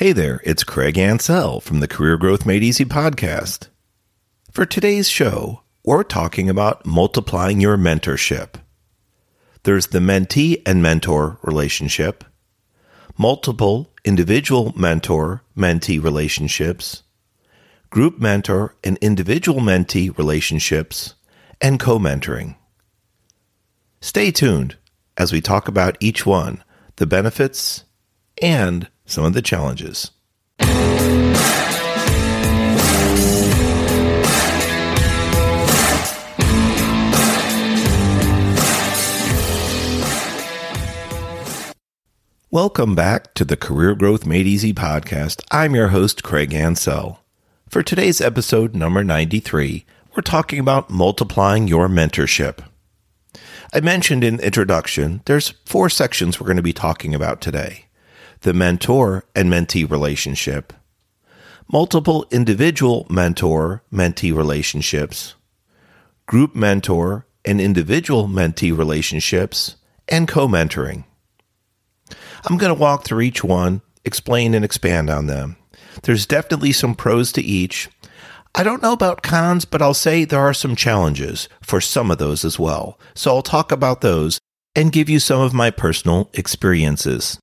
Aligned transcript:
Hey 0.00 0.12
there, 0.12 0.40
it's 0.44 0.64
Craig 0.64 0.94
Ancel 0.94 1.62
from 1.62 1.80
the 1.80 1.86
Career 1.86 2.16
Growth 2.16 2.46
Made 2.46 2.62
Easy 2.62 2.86
podcast. 2.86 3.68
For 4.50 4.64
today's 4.64 5.10
show, 5.10 5.60
we're 5.84 6.04
talking 6.04 6.48
about 6.48 6.86
multiplying 6.86 7.60
your 7.60 7.76
mentorship. 7.76 8.54
There's 9.64 9.88
the 9.88 9.98
mentee 9.98 10.62
and 10.64 10.82
mentor 10.82 11.38
relationship, 11.42 12.24
multiple 13.18 13.92
individual 14.02 14.72
mentor 14.74 15.42
mentee 15.54 16.02
relationships, 16.02 17.02
group 17.90 18.18
mentor 18.18 18.76
and 18.82 18.96
individual 19.02 19.60
mentee 19.60 20.16
relationships, 20.16 21.14
and 21.60 21.78
co 21.78 21.98
mentoring. 21.98 22.56
Stay 24.00 24.30
tuned 24.30 24.78
as 25.18 25.30
we 25.30 25.42
talk 25.42 25.68
about 25.68 25.98
each 26.00 26.24
one, 26.24 26.64
the 26.96 27.06
benefits, 27.06 27.84
and 28.40 28.88
some 29.10 29.24
of 29.24 29.34
the 29.34 29.42
challenges. 29.42 30.12
Welcome 42.52 42.96
back 42.96 43.34
to 43.34 43.44
the 43.44 43.56
Career 43.56 43.94
Growth 43.94 44.26
Made 44.26 44.46
Easy 44.46 44.72
podcast. 44.72 45.42
I'm 45.50 45.74
your 45.74 45.88
host, 45.88 46.24
Craig 46.24 46.50
Ancel. 46.50 47.18
For 47.68 47.82
today's 47.82 48.20
episode 48.20 48.74
number 48.74 49.04
93, 49.04 49.84
we're 50.16 50.22
talking 50.22 50.58
about 50.58 50.90
multiplying 50.90 51.68
your 51.68 51.88
mentorship. 51.88 52.64
I 53.72 53.80
mentioned 53.80 54.24
in 54.24 54.40
introduction, 54.40 55.22
there's 55.26 55.50
four 55.64 55.88
sections 55.88 56.40
we're 56.40 56.46
going 56.46 56.56
to 56.56 56.62
be 56.62 56.72
talking 56.72 57.14
about 57.14 57.40
today. 57.40 57.86
The 58.42 58.54
mentor 58.54 59.24
and 59.34 59.52
mentee 59.52 59.88
relationship, 59.88 60.72
multiple 61.70 62.26
individual 62.30 63.06
mentor 63.10 63.82
mentee 63.92 64.34
relationships, 64.34 65.34
group 66.26 66.54
mentor 66.54 67.26
and 67.44 67.60
individual 67.60 68.28
mentee 68.28 68.76
relationships, 68.76 69.76
and 70.08 70.26
co 70.26 70.48
mentoring. 70.48 71.04
I'm 72.44 72.56
going 72.56 72.74
to 72.74 72.80
walk 72.80 73.04
through 73.04 73.20
each 73.20 73.44
one, 73.44 73.82
explain 74.06 74.54
and 74.54 74.64
expand 74.64 75.10
on 75.10 75.26
them. 75.26 75.56
There's 76.04 76.24
definitely 76.24 76.72
some 76.72 76.94
pros 76.94 77.32
to 77.32 77.42
each. 77.42 77.90
I 78.54 78.62
don't 78.62 78.82
know 78.82 78.92
about 78.92 79.22
cons, 79.22 79.66
but 79.66 79.82
I'll 79.82 79.92
say 79.92 80.24
there 80.24 80.40
are 80.40 80.54
some 80.54 80.74
challenges 80.74 81.48
for 81.60 81.80
some 81.80 82.10
of 82.10 82.16
those 82.16 82.44
as 82.44 82.58
well. 82.58 82.98
So 83.14 83.34
I'll 83.34 83.42
talk 83.42 83.70
about 83.70 84.00
those 84.00 84.40
and 84.74 84.92
give 84.92 85.10
you 85.10 85.18
some 85.18 85.40
of 85.40 85.52
my 85.52 85.70
personal 85.70 86.30
experiences. 86.32 87.38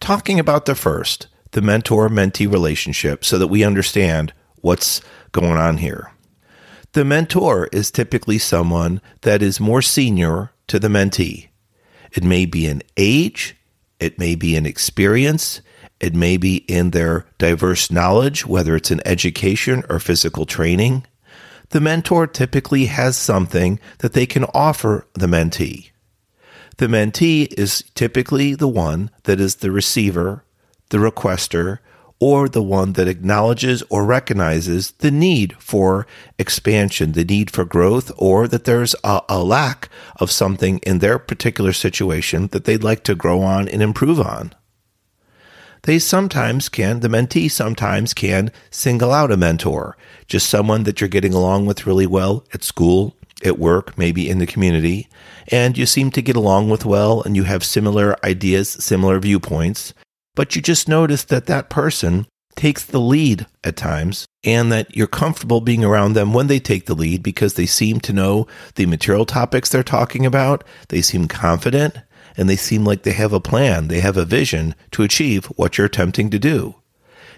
Talking 0.00 0.40
about 0.40 0.64
the 0.66 0.74
first, 0.74 1.28
the 1.52 1.62
mentor 1.62 2.08
mentee 2.08 2.50
relationship, 2.50 3.24
so 3.24 3.38
that 3.38 3.48
we 3.48 3.62
understand 3.62 4.32
what's 4.56 5.00
going 5.32 5.58
on 5.58 5.76
here. 5.76 6.12
The 6.92 7.04
mentor 7.04 7.68
is 7.70 7.90
typically 7.90 8.38
someone 8.38 9.00
that 9.20 9.42
is 9.42 9.60
more 9.60 9.82
senior 9.82 10.52
to 10.66 10.78
the 10.78 10.88
mentee. 10.88 11.48
It 12.12 12.24
may 12.24 12.46
be 12.46 12.66
in 12.66 12.82
age, 12.96 13.56
it 14.00 14.18
may 14.18 14.34
be 14.34 14.56
in 14.56 14.66
experience, 14.66 15.60
it 16.00 16.14
may 16.14 16.36
be 16.36 16.56
in 16.66 16.90
their 16.90 17.26
diverse 17.38 17.90
knowledge, 17.90 18.46
whether 18.46 18.74
it's 18.74 18.90
in 18.90 19.06
education 19.06 19.84
or 19.88 20.00
physical 20.00 20.46
training. 20.46 21.06
The 21.68 21.80
mentor 21.80 22.26
typically 22.26 22.86
has 22.86 23.16
something 23.16 23.78
that 23.98 24.14
they 24.14 24.26
can 24.26 24.44
offer 24.54 25.06
the 25.12 25.26
mentee. 25.26 25.90
The 26.80 26.86
mentee 26.86 27.52
is 27.58 27.84
typically 27.94 28.54
the 28.54 28.66
one 28.66 29.10
that 29.24 29.38
is 29.38 29.56
the 29.56 29.70
receiver, 29.70 30.46
the 30.88 30.96
requester, 30.96 31.80
or 32.18 32.48
the 32.48 32.62
one 32.62 32.94
that 32.94 33.06
acknowledges 33.06 33.82
or 33.90 34.06
recognizes 34.06 34.92
the 34.92 35.10
need 35.10 35.54
for 35.58 36.06
expansion, 36.38 37.12
the 37.12 37.26
need 37.26 37.50
for 37.50 37.66
growth, 37.66 38.10
or 38.16 38.48
that 38.48 38.64
there's 38.64 38.94
a, 39.04 39.20
a, 39.28 39.44
lack 39.44 39.90
of 40.16 40.30
something 40.30 40.78
in 40.78 41.00
their 41.00 41.18
particular 41.18 41.74
situation 41.74 42.46
that 42.46 42.64
they'd 42.64 42.82
like 42.82 43.04
to 43.04 43.14
grow 43.14 43.42
on 43.42 43.68
and 43.68 43.82
improve 43.82 44.18
on. 44.18 44.54
They 45.82 45.98
sometimes 45.98 46.70
can, 46.70 47.00
the 47.00 47.08
mentee 47.08 47.50
sometimes 47.50 48.14
can 48.14 48.50
single 48.70 49.12
out 49.12 49.30
a 49.30 49.36
mentor, 49.36 49.98
just 50.28 50.48
someone 50.48 50.84
that 50.84 51.02
you're 51.02 51.08
getting 51.08 51.34
along 51.34 51.66
with 51.66 51.86
really 51.86 52.06
well 52.06 52.46
at 52.54 52.64
school, 52.64 53.14
at 53.44 53.58
work, 53.58 53.96
maybe 53.96 54.28
in 54.28 54.38
the 54.38 54.46
community, 54.46 55.08
and 55.48 55.76
you 55.76 55.86
seem 55.86 56.10
to 56.12 56.22
get 56.22 56.36
along 56.36 56.70
with 56.70 56.84
well 56.84 57.22
and 57.22 57.36
you 57.36 57.44
have 57.44 57.64
similar 57.64 58.16
ideas, 58.24 58.68
similar 58.68 59.18
viewpoints 59.18 59.94
but 60.34 60.54
you 60.54 60.62
just 60.62 60.88
notice 60.88 61.24
that 61.24 61.46
that 61.46 61.70
person 61.70 62.26
takes 62.56 62.84
the 62.84 63.00
lead 63.00 63.46
at 63.64 63.76
times 63.76 64.26
and 64.44 64.70
that 64.72 64.96
you're 64.96 65.06
comfortable 65.06 65.60
being 65.60 65.84
around 65.84 66.14
them 66.14 66.32
when 66.32 66.46
they 66.46 66.58
take 66.58 66.86
the 66.86 66.94
lead 66.94 67.22
because 67.22 67.54
they 67.54 67.66
seem 67.66 68.00
to 68.00 68.12
know 68.12 68.46
the 68.74 68.86
material 68.86 69.24
topics 69.24 69.68
they're 69.68 69.82
talking 69.82 70.26
about. 70.26 70.64
They 70.88 71.02
seem 71.02 71.28
confident 71.28 71.96
and 72.36 72.48
they 72.48 72.56
seem 72.56 72.84
like 72.84 73.02
they 73.02 73.12
have 73.12 73.32
a 73.32 73.40
plan. 73.40 73.88
They 73.88 74.00
have 74.00 74.16
a 74.16 74.24
vision 74.24 74.74
to 74.92 75.02
achieve 75.02 75.46
what 75.56 75.78
you're 75.78 75.86
attempting 75.86 76.30
to 76.30 76.38
do. 76.38 76.74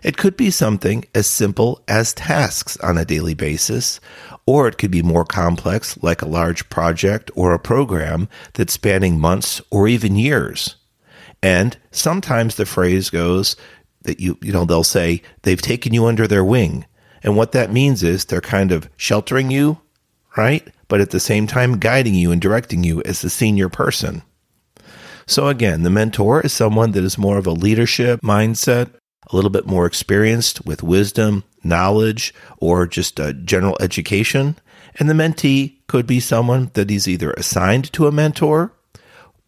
It 0.03 0.17
could 0.17 0.37
be 0.37 0.51
something 0.51 1.05
as 1.15 1.27
simple 1.27 1.83
as 1.87 2.13
tasks 2.13 2.77
on 2.79 2.99
a 2.99 3.05
daily 3.05 3.35
basis, 3.35 4.01
or 4.47 4.67
it 4.67 4.79
could 4.79 4.91
be 4.91 5.03
more 5.03 5.25
complex, 5.25 5.97
like 6.03 6.23
a 6.23 6.29
large 6.29 6.69
project 6.69 7.31
or 7.37 7.55
a 7.55 7.59
program 7.59 8.29
that's 8.55 8.73
spanning 8.73 9.21
months 9.21 9.61
or 9.71 9.87
even 9.87 10.17
years. 10.17 10.77
And 11.43 11.77
sometimes 11.91 12.57
the 12.57 12.67
phrase 12.67 13.11
goes 13.11 13.57
that 14.03 14.21
you, 14.21 14.37
you 14.43 14.53
know, 14.53 14.65
they'll 14.65 14.85
say 14.85 15.23
they've 15.43 15.63
taken 15.63 15.95
you 15.95 16.07
under 16.07 16.27
their 16.27 16.45
wing. 16.45 16.85
And 17.23 17.37
what 17.37 17.53
that 17.53 17.73
means 17.73 18.03
is 18.03 18.25
they're 18.25 18.41
kind 18.41 18.73
of 18.73 18.89
sheltering 18.97 19.51
you, 19.51 19.81
right? 20.37 20.67
But 20.89 21.01
at 21.01 21.11
the 21.11 21.21
same 21.21 21.47
time, 21.47 21.79
guiding 21.79 22.15
you 22.15 22.33
and 22.33 22.41
directing 22.41 22.83
you 22.83 23.03
as 23.03 23.23
the 23.23 23.31
senior 23.31 23.69
person. 23.69 24.23
So 25.27 25.47
again, 25.47 25.85
the 25.85 25.91
mentor 25.91 26.41
is 26.41 26.53
someone 26.53 26.93
that 26.93 27.05
is 27.05 27.17
more 27.17 27.39
of 27.39 27.47
a 27.47 27.53
leadership 27.53 28.21
mindset, 28.23 28.91
a 29.31 29.37
little 29.37 29.51
bit 29.51 29.67
more 29.67 29.87
experienced 29.87 30.65
with 30.65 30.83
wisdom, 30.83 31.45
knowledge, 31.63 32.35
or 32.59 32.87
just 32.87 33.19
a 33.19 33.33
general 33.33 33.77
education. 33.81 34.57
And 34.99 35.09
the 35.09 35.15
mentee 35.15 35.77
could 35.87 36.07
be 36.07 36.21
someone 36.21 36.71
that 36.75 36.91
is 36.91 37.09
either 37.09 37.33
assigned 37.33 37.93
to 37.95 38.07
a 38.07 38.13
mentor 38.13 38.73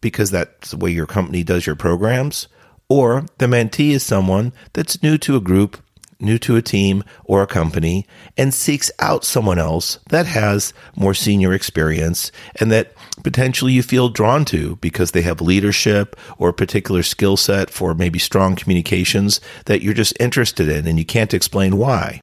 because 0.01 0.31
that's 0.31 0.71
the 0.71 0.77
way 0.77 0.91
your 0.91 1.07
company 1.07 1.43
does 1.43 1.65
your 1.65 1.75
programs, 1.75 2.47
or 2.87 3.25
the 3.39 3.47
mentee 3.47 3.91
is 3.91 4.03
someone 4.03 4.53
that's 4.73 5.01
new 5.01 5.17
to 5.17 5.35
a 5.35 5.41
group, 5.41 5.81
new 6.19 6.37
to 6.37 6.55
a 6.55 6.61
team 6.61 7.03
or 7.23 7.41
a 7.41 7.47
company, 7.47 8.05
and 8.37 8.53
seeks 8.53 8.91
out 8.99 9.23
someone 9.23 9.57
else 9.57 9.97
that 10.09 10.27
has 10.27 10.73
more 10.95 11.15
senior 11.15 11.53
experience 11.53 12.31
and 12.59 12.71
that 12.71 12.93
potentially 13.23 13.73
you 13.73 13.83
feel 13.83 14.09
drawn 14.09 14.45
to 14.45 14.75
because 14.77 15.11
they 15.11 15.21
have 15.21 15.41
leadership 15.41 16.15
or 16.37 16.49
a 16.49 16.53
particular 16.53 17.03
skill 17.03 17.37
set 17.37 17.69
for 17.69 17.93
maybe 17.93 18.19
strong 18.19 18.55
communications 18.55 19.39
that 19.65 19.81
you're 19.81 19.93
just 19.93 20.19
interested 20.19 20.67
in 20.69 20.87
and 20.87 20.99
you 20.99 21.05
can't 21.05 21.33
explain 21.33 21.77
why. 21.77 22.19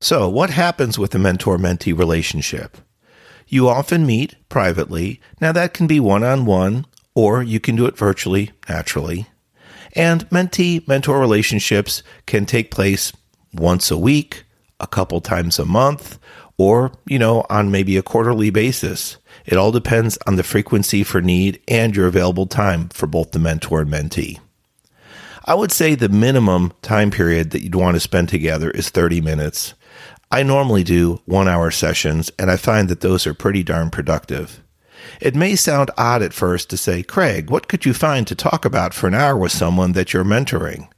So, 0.00 0.28
what 0.28 0.50
happens 0.50 0.98
with 0.98 1.14
a 1.14 1.18
mentor 1.18 1.56
mentee 1.56 1.96
relationship? 1.96 2.76
You 3.48 3.68
often 3.68 4.04
meet 4.04 4.36
privately. 4.48 5.20
Now, 5.40 5.52
that 5.52 5.72
can 5.72 5.86
be 5.86 6.00
one 6.00 6.22
on 6.22 6.44
one, 6.44 6.84
or 7.14 7.42
you 7.42 7.60
can 7.60 7.76
do 7.76 7.86
it 7.86 7.96
virtually, 7.96 8.50
naturally. 8.68 9.26
And 9.94 10.28
mentee 10.28 10.86
mentor 10.86 11.18
relationships 11.18 12.02
can 12.26 12.44
take 12.44 12.70
place 12.70 13.12
once 13.54 13.90
a 13.90 13.96
week, 13.96 14.44
a 14.78 14.86
couple 14.86 15.20
times 15.22 15.58
a 15.58 15.64
month, 15.64 16.18
or, 16.58 16.92
you 17.06 17.18
know, 17.18 17.44
on 17.50 17.70
maybe 17.70 17.96
a 17.96 18.02
quarterly 18.02 18.50
basis. 18.50 19.18
It 19.44 19.56
all 19.56 19.72
depends 19.72 20.18
on 20.26 20.36
the 20.36 20.42
frequency 20.42 21.04
for 21.04 21.20
need 21.20 21.60
and 21.68 21.94
your 21.94 22.06
available 22.06 22.46
time 22.46 22.88
for 22.88 23.06
both 23.06 23.32
the 23.32 23.38
mentor 23.38 23.82
and 23.82 23.90
mentee. 23.90 24.40
I 25.44 25.54
would 25.54 25.70
say 25.70 25.94
the 25.94 26.08
minimum 26.08 26.72
time 26.82 27.10
period 27.10 27.50
that 27.50 27.62
you'd 27.62 27.74
want 27.74 27.94
to 27.94 28.00
spend 28.00 28.28
together 28.28 28.70
is 28.70 28.90
30 28.90 29.20
minutes. 29.20 29.74
I 30.30 30.42
normally 30.42 30.82
do 30.82 31.20
one 31.24 31.46
hour 31.46 31.70
sessions, 31.70 32.32
and 32.36 32.50
I 32.50 32.56
find 32.56 32.88
that 32.88 33.00
those 33.00 33.28
are 33.28 33.34
pretty 33.34 33.62
darn 33.62 33.90
productive. 33.90 34.60
It 35.20 35.36
may 35.36 35.54
sound 35.54 35.92
odd 35.96 36.22
at 36.22 36.32
first 36.32 36.68
to 36.70 36.76
say, 36.76 37.04
Craig, 37.04 37.48
what 37.48 37.68
could 37.68 37.86
you 37.86 37.94
find 37.94 38.26
to 38.26 38.34
talk 38.34 38.64
about 38.64 38.92
for 38.92 39.06
an 39.06 39.14
hour 39.14 39.36
with 39.36 39.52
someone 39.52 39.92
that 39.92 40.12
you're 40.12 40.24
mentoring? 40.24 40.88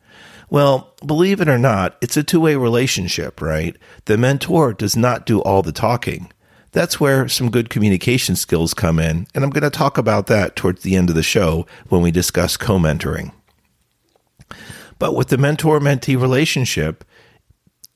Well, 0.50 0.94
believe 1.04 1.40
it 1.40 1.48
or 1.48 1.58
not, 1.58 1.96
it's 2.00 2.16
a 2.16 2.22
two 2.22 2.40
way 2.40 2.56
relationship, 2.56 3.40
right? 3.40 3.76
The 4.06 4.16
mentor 4.16 4.72
does 4.72 4.96
not 4.96 5.26
do 5.26 5.40
all 5.40 5.62
the 5.62 5.72
talking. 5.72 6.32
That's 6.72 7.00
where 7.00 7.28
some 7.28 7.50
good 7.50 7.70
communication 7.70 8.36
skills 8.36 8.74
come 8.74 8.98
in, 8.98 9.26
and 9.34 9.42
I'm 9.42 9.50
going 9.50 9.62
to 9.62 9.70
talk 9.70 9.96
about 9.96 10.26
that 10.26 10.54
towards 10.54 10.82
the 10.82 10.96
end 10.96 11.08
of 11.08 11.16
the 11.16 11.22
show 11.22 11.66
when 11.88 12.02
we 12.02 12.10
discuss 12.10 12.56
co 12.56 12.78
mentoring. 12.78 13.32
But 14.98 15.14
with 15.14 15.28
the 15.28 15.38
mentor 15.38 15.80
mentee 15.80 16.20
relationship, 16.20 17.04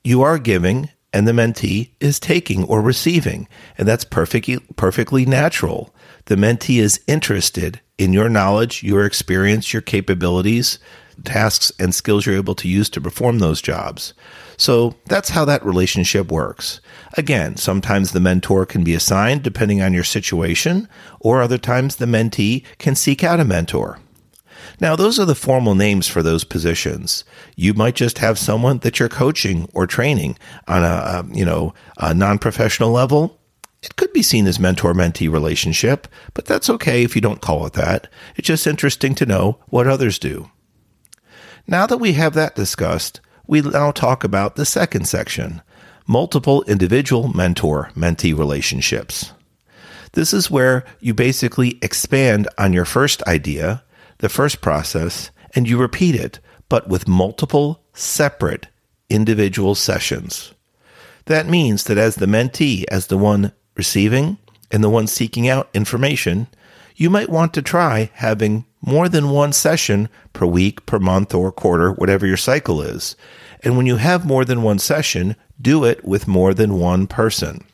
you 0.03 0.21
are 0.21 0.37
giving 0.37 0.89
and 1.13 1.27
the 1.27 1.31
mentee 1.31 1.91
is 1.99 2.19
taking 2.19 2.63
or 2.63 2.81
receiving. 2.81 3.47
And 3.77 3.87
that's 3.87 4.03
perfectly, 4.03 4.57
perfectly 4.75 5.25
natural. 5.25 5.93
The 6.25 6.35
mentee 6.35 6.81
is 6.81 7.01
interested 7.07 7.79
in 7.97 8.13
your 8.13 8.29
knowledge, 8.29 8.81
your 8.81 9.05
experience, 9.05 9.71
your 9.71 9.83
capabilities. 9.83 10.79
Tasks 11.23 11.71
and 11.79 11.93
skills 11.93 12.25
you're 12.25 12.35
able 12.35 12.55
to 12.55 12.67
use 12.67 12.89
to 12.89 13.01
perform 13.01 13.39
those 13.39 13.61
jobs. 13.61 14.13
So 14.57 14.95
that's 15.05 15.29
how 15.29 15.45
that 15.45 15.65
relationship 15.65 16.31
works. 16.31 16.79
Again, 17.17 17.57
sometimes 17.57 18.11
the 18.11 18.19
mentor 18.19 18.65
can 18.65 18.83
be 18.83 18.93
assigned 18.93 19.43
depending 19.43 19.81
on 19.81 19.93
your 19.93 20.03
situation, 20.03 20.87
or 21.19 21.41
other 21.41 21.57
times 21.57 21.95
the 21.95 22.05
mentee 22.05 22.63
can 22.77 22.95
seek 22.95 23.23
out 23.23 23.39
a 23.39 23.45
mentor. 23.45 23.99
Now, 24.79 24.95
those 24.95 25.19
are 25.19 25.25
the 25.25 25.35
formal 25.35 25.75
names 25.75 26.07
for 26.07 26.23
those 26.23 26.43
positions. 26.43 27.23
You 27.55 27.73
might 27.73 27.95
just 27.95 28.17
have 28.19 28.39
someone 28.39 28.79
that 28.79 28.99
you're 28.99 29.09
coaching 29.09 29.69
or 29.73 29.85
training 29.87 30.37
on 30.67 30.83
a, 30.83 31.25
you 31.31 31.45
know 31.45 31.73
a 31.97 32.13
non-professional 32.13 32.91
level. 32.91 33.39
It 33.81 33.97
could 33.97 34.13
be 34.13 34.23
seen 34.23 34.47
as 34.47 34.59
mentor-mentee 34.59 35.29
relationship, 35.29 36.07
but 36.33 36.45
that's 36.45 36.69
okay 36.69 37.03
if 37.03 37.15
you 37.15 37.21
don't 37.21 37.41
call 37.41 37.65
it 37.65 37.73
that. 37.73 38.07
It's 38.37 38.47
just 38.47 38.65
interesting 38.65 39.13
to 39.15 39.25
know 39.25 39.59
what 39.67 39.87
others 39.87 40.17
do. 40.17 40.49
Now 41.67 41.87
that 41.87 41.97
we 41.97 42.13
have 42.13 42.33
that 42.33 42.55
discussed, 42.55 43.21
we 43.47 43.61
now 43.61 43.91
talk 43.91 44.23
about 44.23 44.55
the 44.55 44.65
second 44.65 45.07
section 45.07 45.61
multiple 46.05 46.63
individual 46.63 47.29
mentor 47.29 47.89
mentee 47.95 48.37
relationships. 48.37 49.31
This 50.11 50.33
is 50.33 50.51
where 50.51 50.83
you 50.99 51.13
basically 51.13 51.79
expand 51.81 52.49
on 52.57 52.73
your 52.73 52.83
first 52.83 53.23
idea, 53.23 53.83
the 54.17 54.27
first 54.27 54.59
process, 54.61 55.31
and 55.55 55.67
you 55.67 55.77
repeat 55.77 56.15
it, 56.15 56.39
but 56.67 56.89
with 56.89 57.07
multiple 57.07 57.83
separate 57.93 58.67
individual 59.09 59.75
sessions. 59.75 60.53
That 61.25 61.47
means 61.47 61.85
that 61.85 61.97
as 61.97 62.15
the 62.15 62.25
mentee, 62.25 62.83
as 62.91 63.07
the 63.07 63.17
one 63.17 63.53
receiving 63.75 64.37
and 64.71 64.83
the 64.83 64.89
one 64.89 65.07
seeking 65.07 65.47
out 65.47 65.69
information, 65.73 66.47
you 66.95 67.09
might 67.09 67.29
want 67.29 67.53
to 67.53 67.61
try 67.61 68.11
having 68.15 68.65
more 68.85 69.07
than 69.07 69.29
one 69.29 69.53
session 69.53 70.09
per 70.33 70.45
week, 70.45 70.85
per 70.85 70.99
month, 70.99 71.33
or 71.33 71.51
quarter, 71.51 71.91
whatever 71.93 72.27
your 72.27 72.37
cycle 72.37 72.81
is. 72.81 73.15
And 73.63 73.77
when 73.77 73.85
you 73.85 73.95
have 73.95 74.25
more 74.25 74.43
than 74.43 74.61
one 74.61 74.79
session, 74.79 75.35
do 75.61 75.85
it 75.85 76.03
with 76.03 76.27
more 76.27 76.53
than 76.53 76.79
one 76.79 77.07
person. 77.07 77.65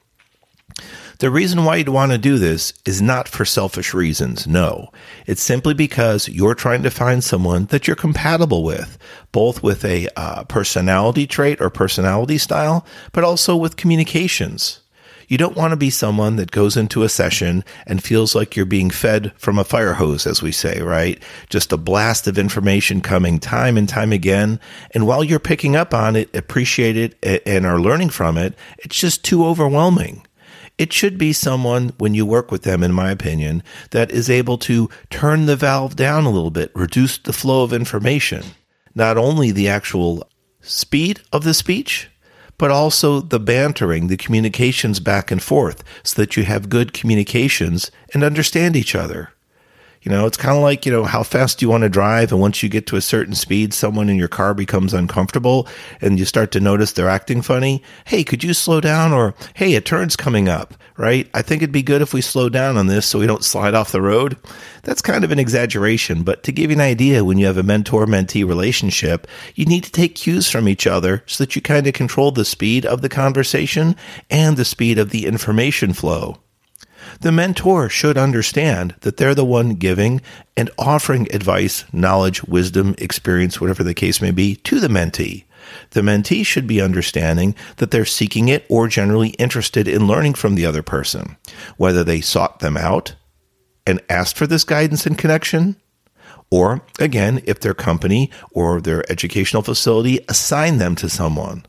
The 1.18 1.30
reason 1.30 1.66
why 1.66 1.76
you'd 1.76 1.90
want 1.90 2.14
to 2.14 2.18
do 2.18 2.38
this 2.38 2.72
is 2.86 3.02
not 3.02 3.28
for 3.28 3.44
selfish 3.44 3.94
reasons. 3.94 4.48
No, 4.48 4.88
it's 5.26 5.44
simply 5.44 5.74
because 5.74 6.30
you're 6.30 6.56
trying 6.56 6.82
to 6.84 6.90
find 6.90 7.22
someone 7.22 7.66
that 7.66 7.88
you're 7.88 7.96
compatible 7.98 8.64
with, 8.64 8.98
both 9.34 9.62
with 9.62 9.84
a 9.84 10.08
uh, 10.16 10.46
personality 10.46 11.28
trait 11.28 11.60
or 11.60 11.70
personality 11.70 12.38
style, 12.38 12.86
but 13.12 13.26
also 13.26 13.58
with 13.58 13.76
communications. 13.76 14.80
You 15.30 15.38
don't 15.38 15.56
want 15.56 15.72
to 15.72 15.78
be 15.78 15.92
someone 15.92 16.38
that 16.38 16.50
goes 16.50 16.76
into 16.76 17.04
a 17.04 17.10
session 17.10 17.64
and 17.86 18.04
feels 18.04 18.34
like 18.34 18.56
you're 18.56 18.66
being 18.66 18.90
fed 18.90 19.32
from 19.38 19.60
a 19.60 19.64
fire 19.64 19.94
hose, 19.94 20.26
as 20.26 20.42
we 20.42 20.52
say, 20.52 20.82
right? 20.82 21.22
Just 21.50 21.72
a 21.72 21.78
blast 21.78 22.28
of 22.28 22.40
information 22.40 23.00
coming 23.00 23.40
time 23.40 23.78
and 23.78 23.88
time 23.88 24.12
again. 24.12 24.60
And 24.92 25.06
while 25.06 25.24
you're 25.24 25.40
picking 25.40 25.76
up 25.76 25.94
on 25.94 26.16
it, 26.16 26.36
appreciate 26.36 26.98
it, 26.98 27.44
and 27.46 27.68
are 27.68 27.80
learning 27.80 28.10
from 28.10 28.40
it, 28.40 28.56
it's 28.80 29.00
just 29.00 29.24
too 29.24 29.46
overwhelming. 29.46 30.26
It 30.80 30.92
should 30.92 31.20
be 31.20 31.32
someone, 31.32 31.94
when 32.00 32.16
you 32.16 32.26
work 32.26 32.50
with 32.50 32.64
them, 32.64 32.82
in 32.82 32.92
my 32.92 33.12
opinion, 33.12 33.62
that 33.92 34.10
is 34.10 34.32
able 34.32 34.58
to 34.60 34.90
turn 35.12 35.46
the 35.46 35.56
valve 35.56 35.96
down 35.96 36.26
a 36.26 36.32
little 36.32 36.50
bit, 36.50 36.72
reduce 36.74 37.20
the 37.20 37.34
flow 37.34 37.62
of 37.64 37.72
information. 37.72 38.44
Not 38.96 39.16
only 39.16 39.52
the 39.52 39.70
actual 39.70 40.28
speed 40.62 41.22
of 41.32 41.44
the 41.44 41.54
speech, 41.54 42.10
but 42.60 42.70
also 42.70 43.22
the 43.22 43.40
bantering, 43.40 44.06
the 44.08 44.18
communications 44.18 45.00
back 45.00 45.32
and 45.32 45.42
forth, 45.42 45.84
so 46.04 46.22
that 46.22 46.38
you 46.38 46.44
have 46.44 46.70
good 46.70 46.94
communications 46.94 47.90
and 48.14 48.24
understand 48.24 48.76
each 48.76 48.94
other. 48.94 49.32
You 50.02 50.12
know, 50.12 50.26
it's 50.26 50.38
kind 50.38 50.56
of 50.56 50.62
like, 50.62 50.86
you 50.86 50.92
know, 50.92 51.04
how 51.04 51.24
fast 51.24 51.60
do 51.60 51.66
you 51.66 51.70
want 51.70 51.84
to 51.84 51.90
drive? 51.90 52.32
And 52.32 52.40
once 52.40 52.64
you 52.64 52.70
get 52.70 52.88
to 52.88 52.96
a 52.96 53.02
certain 53.02 53.36
speed, 53.36 53.74
someone 53.74 54.08
in 54.08 54.18
your 54.18 54.30
car 54.30 54.54
becomes 54.54 54.94
uncomfortable 54.94 55.68
and 56.00 56.18
you 56.18 56.24
start 56.24 56.52
to 56.52 56.60
notice 56.60 56.94
they're 56.94 57.10
acting 57.10 57.42
funny. 57.42 57.84
Hey, 58.06 58.24
could 58.24 58.44
you 58.44 58.54
slow 58.54 58.80
down? 58.80 59.12
Or, 59.12 59.34
hey, 59.56 59.76
a 59.76 59.82
turn's 59.82 60.16
coming 60.16 60.48
up, 60.48 60.74
right? 61.00 61.30
I 61.34 61.42
think 61.42 61.62
it'd 61.62 61.72
be 61.72 61.82
good 61.82 62.02
if 62.02 62.14
we 62.14 62.20
slow 62.20 62.50
down 62.50 62.76
on 62.76 62.88
this 62.88 63.06
so 63.06 63.20
we 63.20 63.26
don't 63.26 63.44
slide 63.44 63.74
off 63.74 63.94
the 63.94 64.02
road. 64.02 64.36
That's 64.84 65.02
kind 65.02 65.24
of 65.24 65.32
an 65.32 65.40
exaggeration, 65.40 66.24
but 66.24 66.44
to 66.44 66.52
give 66.52 66.72
you 66.72 66.76
an 66.76 66.82
idea, 66.82 67.24
when 67.24 67.38
you 67.38 67.46
have 67.46 67.58
a 67.58 67.64
mentor 67.64 68.06
mentee 68.06 68.46
relationship, 68.46 69.26
you 69.56 69.64
need 69.64 69.86
to 69.86 69.92
take 69.94 70.16
cues 70.16 70.52
from 70.52 70.68
each 70.68 70.86
other 70.86 71.24
so 71.26 71.42
that 71.42 71.56
you 71.56 71.62
kind 71.62 71.88
of 71.88 71.94
control 71.94 72.32
the 72.32 72.44
speed 72.44 72.86
of 72.86 73.02
the 73.02 73.08
conversation 73.08 73.96
and 74.30 74.58
the 74.58 74.66
speed 74.66 75.00
of 75.00 75.12
the 75.12 75.26
information 75.26 75.94
flow. 75.94 76.38
The 77.22 77.32
mentor 77.32 77.88
should 77.88 78.18
understand 78.18 78.94
that 79.02 79.16
they're 79.16 79.34
the 79.34 79.46
one 79.46 79.76
giving 79.76 80.20
and 80.58 80.70
offering 80.78 81.34
advice, 81.34 81.86
knowledge, 81.94 82.44
wisdom, 82.44 82.94
experience, 82.98 83.62
whatever 83.62 83.84
the 83.84 83.94
case 83.94 84.22
may 84.22 84.32
be, 84.32 84.58
to 84.58 84.82
the 84.82 84.90
mentee. 84.90 85.46
The 85.92 86.02
mentee 86.02 86.46
should 86.46 86.68
be 86.68 86.82
understanding 86.82 87.56
that 87.78 87.92
they're 87.92 88.06
seeking 88.06 88.50
it 88.50 88.66
or 88.70 88.88
generally 88.88 89.30
interested 89.30 89.88
in 89.88 90.08
learning 90.08 90.36
from 90.36 90.56
the 90.56 90.66
other 90.66 90.84
person, 90.84 91.38
whether 91.78 92.04
they 92.04 92.22
sought 92.22 92.60
them 92.60 92.78
out 92.78 93.16
and 93.86 94.02
asked 94.10 94.38
for 94.38 94.48
this 94.48 94.64
guidance 94.64 95.06
and 95.06 95.18
connection, 95.18 95.76
or 96.52 96.82
again, 97.00 97.42
if 97.46 97.60
their 97.60 97.74
company 97.74 98.32
or 98.52 98.82
their 98.82 99.10
educational 99.12 99.64
facility 99.64 100.20
assigned 100.28 100.82
them 100.82 100.96
to 100.96 101.10
someone. 101.10 101.66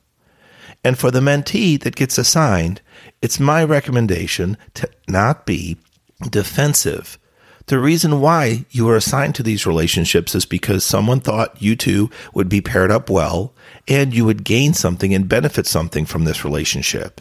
And 0.83 0.99
for 0.99 1.11
the 1.11 1.21
mentee 1.21 1.81
that 1.83 1.97
gets 1.97 2.17
assigned, 2.17 2.81
it's 3.21 3.39
my 3.39 3.63
recommendation 3.63 4.57
to 4.75 4.89
not 5.09 5.45
be 5.45 5.77
defensive. 6.29 7.19
The 7.71 7.79
reason 7.79 8.21
why 8.21 8.65
you 8.73 8.87
were 8.87 8.97
assigned 8.97 9.37
to 9.37 9.45
these 9.45 9.65
relationships 9.65 10.35
is 10.35 10.45
because 10.45 10.83
someone 10.83 11.21
thought 11.21 11.63
you 11.63 11.77
two 11.77 12.11
would 12.35 12.49
be 12.49 12.61
paired 12.61 12.91
up 12.91 13.09
well 13.09 13.55
and 13.87 14.13
you 14.13 14.25
would 14.25 14.43
gain 14.43 14.75
something 14.75 15.15
and 15.15 15.29
benefit 15.29 15.69
something 15.69 16.05
from 16.05 16.25
this 16.25 16.45
relationship. 16.45 17.21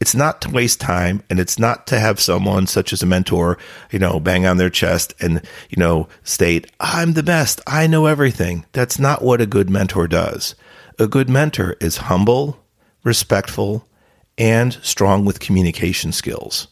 It's 0.00 0.14
not 0.14 0.42
to 0.42 0.50
waste 0.50 0.82
time 0.82 1.22
and 1.30 1.40
it's 1.40 1.58
not 1.58 1.86
to 1.86 1.98
have 1.98 2.20
someone 2.20 2.66
such 2.66 2.92
as 2.92 3.02
a 3.02 3.06
mentor, 3.06 3.56
you 3.90 3.98
know, 3.98 4.20
bang 4.20 4.44
on 4.44 4.58
their 4.58 4.68
chest 4.68 5.14
and, 5.18 5.40
you 5.70 5.78
know, 5.78 6.08
state, 6.24 6.70
I'm 6.78 7.14
the 7.14 7.22
best. 7.22 7.62
I 7.66 7.86
know 7.86 8.04
everything. 8.04 8.66
That's 8.72 8.98
not 8.98 9.22
what 9.22 9.40
a 9.40 9.46
good 9.46 9.70
mentor 9.70 10.06
does. 10.06 10.54
A 10.98 11.06
good 11.06 11.30
mentor 11.30 11.76
is 11.80 11.96
humble, 11.96 12.62
respectful, 13.02 13.88
and 14.36 14.74
strong 14.82 15.24
with 15.24 15.40
communication 15.40 16.12
skills. 16.12 16.68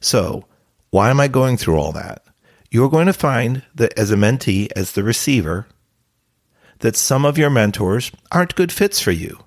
So, 0.00 0.46
why 0.94 1.10
am 1.10 1.18
I 1.18 1.26
going 1.26 1.56
through 1.56 1.76
all 1.76 1.90
that? 1.90 2.22
You're 2.70 2.88
going 2.88 3.08
to 3.08 3.12
find 3.12 3.64
that 3.74 3.98
as 3.98 4.12
a 4.12 4.16
mentee, 4.16 4.70
as 4.76 4.92
the 4.92 5.02
receiver, 5.02 5.66
that 6.78 6.94
some 6.94 7.24
of 7.24 7.36
your 7.36 7.50
mentors 7.50 8.12
aren't 8.30 8.54
good 8.54 8.70
fits 8.70 9.00
for 9.00 9.10
you. 9.10 9.40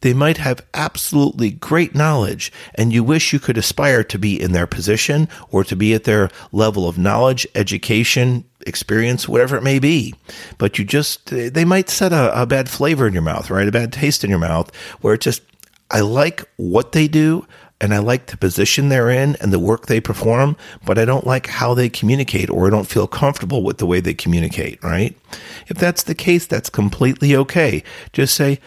They 0.00 0.14
might 0.14 0.38
have 0.38 0.64
absolutely 0.72 1.50
great 1.50 1.94
knowledge, 1.94 2.50
and 2.74 2.90
you 2.90 3.04
wish 3.04 3.34
you 3.34 3.38
could 3.38 3.58
aspire 3.58 4.02
to 4.04 4.18
be 4.18 4.40
in 4.40 4.52
their 4.52 4.66
position 4.66 5.28
or 5.50 5.62
to 5.64 5.76
be 5.76 5.92
at 5.92 6.04
their 6.04 6.30
level 6.52 6.88
of 6.88 6.96
knowledge, 6.96 7.46
education, 7.54 8.46
experience, 8.66 9.28
whatever 9.28 9.58
it 9.58 9.62
may 9.62 9.78
be. 9.78 10.14
But 10.56 10.78
you 10.78 10.86
just, 10.86 11.26
they 11.26 11.66
might 11.66 11.90
set 11.90 12.14
a, 12.14 12.32
a 12.40 12.46
bad 12.46 12.70
flavor 12.70 13.06
in 13.06 13.12
your 13.12 13.20
mouth, 13.20 13.50
right? 13.50 13.68
A 13.68 13.72
bad 13.72 13.92
taste 13.92 14.24
in 14.24 14.30
your 14.30 14.38
mouth 14.38 14.74
where 15.02 15.12
it 15.12 15.20
just 15.20 15.42
I 15.90 16.00
like 16.00 16.48
what 16.56 16.92
they 16.92 17.08
do 17.08 17.46
and 17.84 17.92
I 17.92 17.98
like 17.98 18.28
the 18.28 18.38
position 18.38 18.88
they're 18.88 19.10
in 19.10 19.36
and 19.42 19.52
the 19.52 19.58
work 19.58 19.88
they 19.88 20.00
perform, 20.00 20.56
but 20.86 20.98
I 20.98 21.04
don't 21.04 21.26
like 21.26 21.48
how 21.48 21.74
they 21.74 21.90
communicate 21.90 22.48
or 22.48 22.66
I 22.66 22.70
don't 22.70 22.88
feel 22.88 23.06
comfortable 23.06 23.62
with 23.62 23.76
the 23.76 23.84
way 23.84 24.00
they 24.00 24.14
communicate, 24.14 24.82
right? 24.82 25.14
If 25.68 25.76
that's 25.76 26.04
the 26.04 26.14
case, 26.14 26.46
that's 26.46 26.70
completely 26.70 27.36
okay. 27.36 27.84
Just 28.14 28.36
say, 28.36 28.58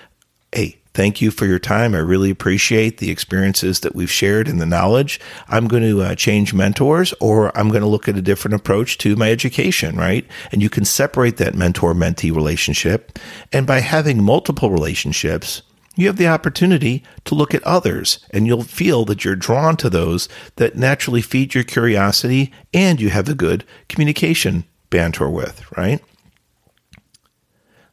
hey, 0.51 0.77
thank 0.93 1.19
you 1.19 1.31
for 1.31 1.47
your 1.47 1.57
time. 1.57 1.95
I 1.95 1.97
really 1.97 2.29
appreciate 2.29 2.99
the 2.99 3.09
experiences 3.09 3.79
that 3.79 3.95
we've 3.95 4.11
shared 4.11 4.47
and 4.47 4.61
the 4.61 4.67
knowledge. 4.67 5.19
I'm 5.47 5.67
going 5.67 5.81
to 5.81 6.03
uh, 6.03 6.13
change 6.13 6.53
mentors 6.53 7.11
or 7.19 7.57
I'm 7.57 7.69
going 7.69 7.81
to 7.81 7.87
look 7.87 8.07
at 8.07 8.17
a 8.17 8.21
different 8.21 8.53
approach 8.53 8.99
to 8.99 9.15
my 9.15 9.31
education, 9.31 9.95
right? 9.95 10.27
And 10.51 10.61
you 10.61 10.69
can 10.69 10.85
separate 10.85 11.37
that 11.37 11.55
mentor 11.55 11.95
mentee 11.95 12.35
relationship. 12.35 13.17
And 13.51 13.65
by 13.65 13.79
having 13.79 14.21
multiple 14.21 14.69
relationships, 14.69 15.63
you 15.97 16.07
have 16.07 16.17
the 16.17 16.27
opportunity 16.27 17.03
to 17.25 17.35
look 17.35 17.53
at 17.53 17.63
others 17.63 18.19
and 18.31 18.45
you'll 18.45 18.63
feel 18.63 19.05
that 19.05 19.25
you're 19.25 19.35
drawn 19.35 19.75
to 19.77 19.89
those 19.89 20.29
that 20.57 20.75
naturally 20.75 21.21
feed 21.21 21.55
your 21.55 21.63
curiosity 21.63 22.53
and 22.73 23.01
you 23.01 23.09
have 23.09 23.27
a 23.27 23.35
good 23.35 23.63
communication 23.89 24.65
banter 24.89 25.29
with, 25.29 25.69
right? 25.77 26.01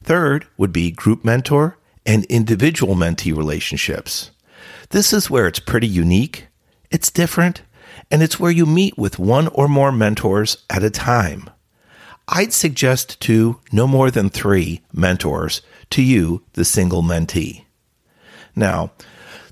Third 0.02 0.46
would 0.58 0.72
be 0.72 0.90
group 0.90 1.24
mentor 1.24 1.78
and 2.04 2.24
individual 2.26 2.94
mentee 2.94 3.34
relationships. 3.34 4.30
This 4.90 5.12
is 5.12 5.30
where 5.30 5.46
it's 5.46 5.60
pretty 5.60 5.88
unique, 5.88 6.48
it's 6.90 7.10
different, 7.10 7.62
and 8.10 8.22
it's 8.22 8.38
where 8.38 8.50
you 8.50 8.66
meet 8.66 8.98
with 8.98 9.18
one 9.18 9.48
or 9.48 9.66
more 9.66 9.90
mentors 9.90 10.58
at 10.68 10.84
a 10.84 10.90
time. 10.90 11.48
I'd 12.28 12.52
suggest 12.52 13.20
to 13.22 13.60
no 13.72 13.86
more 13.86 14.10
than 14.10 14.30
three 14.30 14.82
mentors 14.92 15.62
to 15.90 16.02
you, 16.02 16.44
the 16.52 16.64
single 16.64 17.02
mentee. 17.02 17.63
Now, 18.56 18.92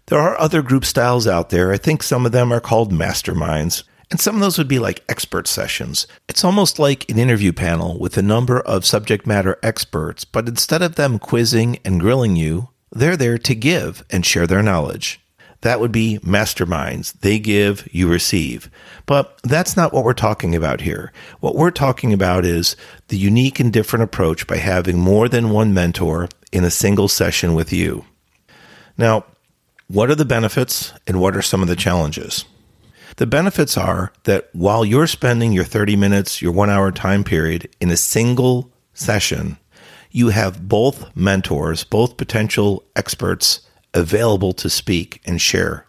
there 0.06 0.18
are 0.18 0.38
other 0.38 0.62
group 0.62 0.84
styles 0.84 1.26
out 1.26 1.50
there. 1.50 1.72
I 1.72 1.78
think 1.78 2.02
some 2.02 2.26
of 2.26 2.32
them 2.32 2.52
are 2.52 2.60
called 2.60 2.92
masterminds. 2.92 3.84
And 4.10 4.20
some 4.20 4.34
of 4.34 4.42
those 4.42 4.58
would 4.58 4.68
be 4.68 4.78
like 4.78 5.04
expert 5.08 5.48
sessions. 5.48 6.06
It's 6.28 6.44
almost 6.44 6.78
like 6.78 7.10
an 7.10 7.18
interview 7.18 7.52
panel 7.52 7.98
with 7.98 8.18
a 8.18 8.22
number 8.22 8.60
of 8.60 8.84
subject 8.84 9.26
matter 9.26 9.58
experts, 9.62 10.26
but 10.26 10.46
instead 10.46 10.82
of 10.82 10.96
them 10.96 11.18
quizzing 11.18 11.78
and 11.82 11.98
grilling 11.98 12.36
you, 12.36 12.68
they're 12.90 13.16
there 13.16 13.38
to 13.38 13.54
give 13.54 14.04
and 14.10 14.26
share 14.26 14.46
their 14.46 14.62
knowledge. 14.62 15.18
That 15.62 15.80
would 15.80 15.92
be 15.92 16.18
masterminds. 16.18 17.12
They 17.20 17.38
give, 17.38 17.88
you 17.90 18.06
receive. 18.06 18.68
But 19.06 19.38
that's 19.44 19.76
not 19.76 19.92
what 19.92 20.04
we're 20.04 20.12
talking 20.12 20.54
about 20.54 20.82
here. 20.82 21.10
What 21.40 21.54
we're 21.54 21.70
talking 21.70 22.12
about 22.12 22.44
is 22.44 22.76
the 23.08 23.16
unique 23.16 23.60
and 23.60 23.72
different 23.72 24.02
approach 24.02 24.46
by 24.46 24.56
having 24.56 24.98
more 24.98 25.28
than 25.28 25.50
one 25.50 25.72
mentor 25.72 26.28
in 26.52 26.64
a 26.64 26.70
single 26.70 27.08
session 27.08 27.54
with 27.54 27.72
you. 27.72 28.04
Now, 29.02 29.24
what 29.88 30.10
are 30.10 30.14
the 30.14 30.24
benefits 30.24 30.92
and 31.08 31.20
what 31.20 31.36
are 31.36 31.42
some 31.42 31.60
of 31.60 31.66
the 31.66 31.74
challenges? 31.74 32.44
The 33.16 33.26
benefits 33.26 33.76
are 33.76 34.12
that 34.22 34.48
while 34.52 34.84
you're 34.84 35.08
spending 35.08 35.50
your 35.50 35.64
30 35.64 35.96
minutes, 35.96 36.40
your 36.40 36.52
one 36.52 36.70
hour 36.70 36.92
time 36.92 37.24
period 37.24 37.68
in 37.80 37.90
a 37.90 37.96
single 37.96 38.70
session, 38.94 39.58
you 40.12 40.28
have 40.28 40.68
both 40.68 41.16
mentors, 41.16 41.82
both 41.82 42.16
potential 42.16 42.84
experts 42.94 43.62
available 43.92 44.52
to 44.52 44.70
speak 44.70 45.20
and 45.24 45.40
share. 45.40 45.84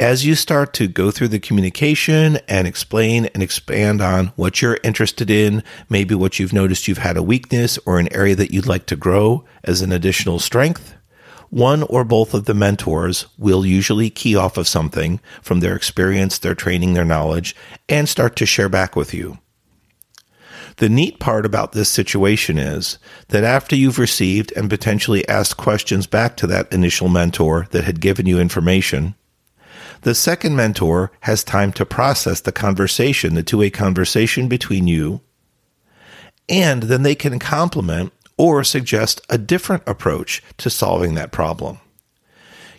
As 0.00 0.24
you 0.24 0.36
start 0.36 0.72
to 0.72 0.88
go 0.88 1.10
through 1.10 1.28
the 1.28 1.38
communication 1.38 2.38
and 2.48 2.66
explain 2.66 3.26
and 3.26 3.42
expand 3.42 4.00
on 4.00 4.28
what 4.28 4.62
you're 4.62 4.78
interested 4.82 5.28
in, 5.28 5.62
maybe 5.90 6.14
what 6.14 6.38
you've 6.38 6.54
noticed 6.54 6.88
you've 6.88 6.96
had 6.96 7.18
a 7.18 7.22
weakness 7.22 7.78
or 7.84 7.98
an 7.98 8.10
area 8.14 8.34
that 8.34 8.50
you'd 8.50 8.66
like 8.66 8.86
to 8.86 8.96
grow 8.96 9.44
as 9.62 9.82
an 9.82 9.92
additional 9.92 10.38
strength, 10.38 10.96
one 11.50 11.82
or 11.84 12.04
both 12.04 12.32
of 12.32 12.44
the 12.44 12.54
mentors 12.54 13.26
will 13.36 13.66
usually 13.66 14.08
key 14.08 14.36
off 14.36 14.56
of 14.56 14.68
something 14.68 15.20
from 15.42 15.60
their 15.60 15.74
experience, 15.74 16.38
their 16.38 16.54
training, 16.54 16.94
their 16.94 17.04
knowledge, 17.04 17.54
and 17.88 18.08
start 18.08 18.36
to 18.36 18.46
share 18.46 18.68
back 18.68 18.94
with 18.94 19.12
you. 19.12 19.38
The 20.76 20.88
neat 20.88 21.18
part 21.18 21.44
about 21.44 21.72
this 21.72 21.88
situation 21.88 22.56
is 22.56 22.98
that 23.28 23.44
after 23.44 23.76
you've 23.76 23.98
received 23.98 24.52
and 24.56 24.70
potentially 24.70 25.28
asked 25.28 25.56
questions 25.56 26.06
back 26.06 26.36
to 26.38 26.46
that 26.46 26.72
initial 26.72 27.08
mentor 27.08 27.66
that 27.72 27.84
had 27.84 28.00
given 28.00 28.26
you 28.26 28.38
information, 28.38 29.14
the 30.02 30.14
second 30.14 30.56
mentor 30.56 31.10
has 31.20 31.44
time 31.44 31.72
to 31.72 31.84
process 31.84 32.40
the 32.40 32.52
conversation, 32.52 33.34
the 33.34 33.42
two 33.42 33.58
way 33.58 33.68
conversation 33.68 34.48
between 34.48 34.86
you, 34.86 35.20
and 36.48 36.84
then 36.84 37.02
they 37.02 37.14
can 37.14 37.38
complement 37.38 38.12
or 38.40 38.64
suggest 38.64 39.20
a 39.28 39.36
different 39.36 39.82
approach 39.86 40.42
to 40.56 40.70
solving 40.70 41.14
that 41.14 41.30
problem. 41.30 41.78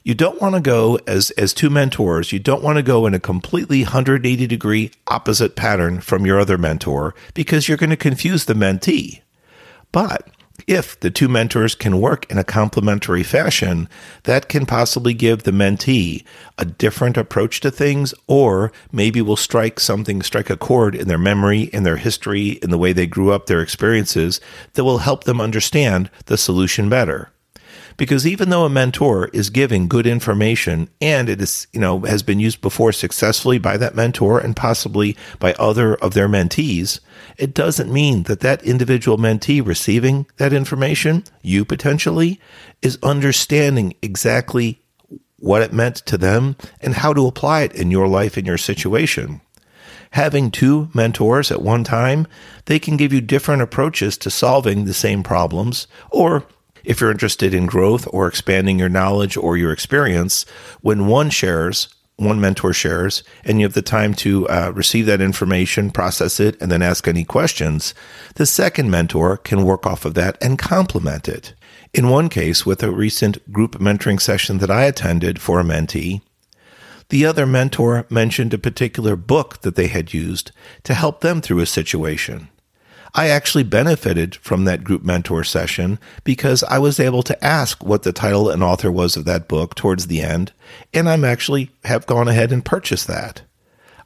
You 0.03 0.15
don't 0.15 0.41
want 0.41 0.55
to 0.55 0.59
go 0.59 0.97
as 1.05 1.29
as 1.37 1.53
two 1.53 1.69
mentors 1.69 2.31
you 2.31 2.39
don't 2.39 2.63
want 2.63 2.77
to 2.77 2.81
go 2.81 3.05
in 3.05 3.13
a 3.13 3.19
completely 3.19 3.83
180 3.83 4.47
degree 4.47 4.89
opposite 5.05 5.55
pattern 5.55 6.01
from 6.01 6.25
your 6.25 6.39
other 6.39 6.57
mentor 6.57 7.13
because 7.35 7.67
you're 7.67 7.77
going 7.77 7.91
to 7.91 7.95
confuse 7.95 8.45
the 8.45 8.55
mentee. 8.55 9.21
But 9.91 10.30
if 10.67 10.99
the 10.99 11.11
two 11.11 11.27
mentors 11.27 11.75
can 11.75 11.99
work 11.99 12.29
in 12.31 12.37
a 12.37 12.43
complementary 12.43 13.23
fashion, 13.23 13.89
that 14.23 14.49
can 14.49 14.65
possibly 14.65 15.13
give 15.13 15.43
the 15.43 15.51
mentee 15.51 16.23
a 16.57 16.65
different 16.65 17.17
approach 17.17 17.59
to 17.61 17.71
things, 17.71 18.13
or 18.27 18.71
maybe 18.91 19.21
will 19.21 19.35
strike 19.35 19.79
something, 19.79 20.21
strike 20.21 20.49
a 20.49 20.57
chord 20.57 20.95
in 20.95 21.07
their 21.07 21.17
memory, 21.17 21.63
in 21.63 21.83
their 21.83 21.97
history, 21.97 22.59
in 22.61 22.69
the 22.69 22.77
way 22.77 22.93
they 22.93 23.07
grew 23.07 23.31
up, 23.31 23.45
their 23.45 23.61
experiences 23.61 24.39
that 24.73 24.83
will 24.83 24.99
help 24.99 25.23
them 25.23 25.41
understand 25.41 26.09
the 26.25 26.37
solution 26.37 26.89
better. 26.89 27.31
Because 27.97 28.25
even 28.25 28.49
though 28.49 28.65
a 28.65 28.69
mentor 28.69 29.27
is 29.29 29.49
giving 29.49 29.87
good 29.87 30.07
information 30.07 30.89
and 30.99 31.29
it 31.29 31.41
is, 31.41 31.67
you 31.71 31.79
know, 31.79 31.99
has 32.01 32.23
been 32.23 32.39
used 32.39 32.61
before 32.61 32.91
successfully 32.91 33.59
by 33.59 33.77
that 33.77 33.95
mentor 33.95 34.39
and 34.39 34.55
possibly 34.55 35.17
by 35.39 35.53
other 35.53 35.95
of 35.95 36.13
their 36.13 36.29
mentees, 36.29 36.99
it 37.37 37.53
doesn't 37.53 37.91
mean 37.91 38.23
that 38.23 38.39
that 38.41 38.63
individual 38.63 39.17
mentee 39.17 39.65
receiving 39.65 40.25
that 40.37 40.53
information, 40.53 41.23
you 41.41 41.65
potentially, 41.65 42.39
is 42.81 42.97
understanding 43.03 43.93
exactly 44.01 44.81
what 45.37 45.61
it 45.61 45.73
meant 45.73 45.97
to 45.97 46.17
them 46.17 46.55
and 46.81 46.93
how 46.95 47.13
to 47.13 47.27
apply 47.27 47.61
it 47.61 47.73
in 47.73 47.91
your 47.91 48.07
life 48.07 48.37
in 48.37 48.45
your 48.45 48.57
situation. 48.57 49.41
Having 50.11 50.51
two 50.51 50.89
mentors 50.93 51.51
at 51.51 51.61
one 51.61 51.83
time, 51.83 52.27
they 52.65 52.79
can 52.79 52.97
give 52.97 53.13
you 53.13 53.21
different 53.21 53.61
approaches 53.61 54.17
to 54.17 54.29
solving 54.29 54.85
the 54.85 54.93
same 54.93 55.23
problems 55.23 55.87
or 56.09 56.45
if 56.83 56.99
you're 56.99 57.11
interested 57.11 57.53
in 57.53 57.65
growth 57.65 58.07
or 58.11 58.27
expanding 58.27 58.79
your 58.79 58.89
knowledge 58.89 59.37
or 59.37 59.57
your 59.57 59.71
experience, 59.71 60.45
when 60.81 61.07
one 61.07 61.29
shares, 61.29 61.87
one 62.17 62.39
mentor 62.39 62.73
shares, 62.73 63.23
and 63.43 63.59
you 63.59 63.65
have 63.65 63.73
the 63.73 63.81
time 63.81 64.13
to 64.13 64.47
uh, 64.47 64.71
receive 64.75 65.05
that 65.07 65.21
information, 65.21 65.91
process 65.91 66.39
it, 66.39 66.59
and 66.61 66.71
then 66.71 66.81
ask 66.81 67.07
any 67.07 67.23
questions, 67.23 67.93
the 68.35 68.45
second 68.45 68.91
mentor 68.91 69.37
can 69.37 69.63
work 69.63 69.85
off 69.85 70.05
of 70.05 70.13
that 70.13 70.37
and 70.41 70.59
complement 70.59 71.27
it. 71.27 71.53
In 71.93 72.09
one 72.09 72.29
case, 72.29 72.65
with 72.65 72.83
a 72.83 72.91
recent 72.91 73.51
group 73.51 73.79
mentoring 73.79 74.21
session 74.21 74.59
that 74.59 74.71
I 74.71 74.83
attended 74.83 75.41
for 75.41 75.59
a 75.59 75.63
mentee, 75.63 76.21
the 77.09 77.25
other 77.25 77.45
mentor 77.45 78.05
mentioned 78.09 78.53
a 78.53 78.57
particular 78.57 79.17
book 79.17 79.61
that 79.63 79.75
they 79.75 79.87
had 79.87 80.13
used 80.13 80.51
to 80.83 80.93
help 80.93 81.19
them 81.19 81.41
through 81.41 81.59
a 81.59 81.65
situation. 81.65 82.47
I 83.13 83.27
actually 83.27 83.63
benefited 83.63 84.35
from 84.35 84.63
that 84.65 84.83
group 84.83 85.03
mentor 85.03 85.43
session 85.43 85.99
because 86.23 86.63
I 86.63 86.79
was 86.79 86.99
able 86.99 87.23
to 87.23 87.43
ask 87.43 87.83
what 87.83 88.03
the 88.03 88.13
title 88.13 88.49
and 88.49 88.63
author 88.63 88.91
was 88.91 89.17
of 89.17 89.25
that 89.25 89.49
book 89.49 89.75
towards 89.75 90.07
the 90.07 90.21
end, 90.21 90.53
and 90.93 91.09
I'm 91.09 91.25
actually 91.25 91.71
have 91.83 92.05
gone 92.05 92.29
ahead 92.29 92.53
and 92.53 92.63
purchased 92.63 93.07
that. 93.07 93.41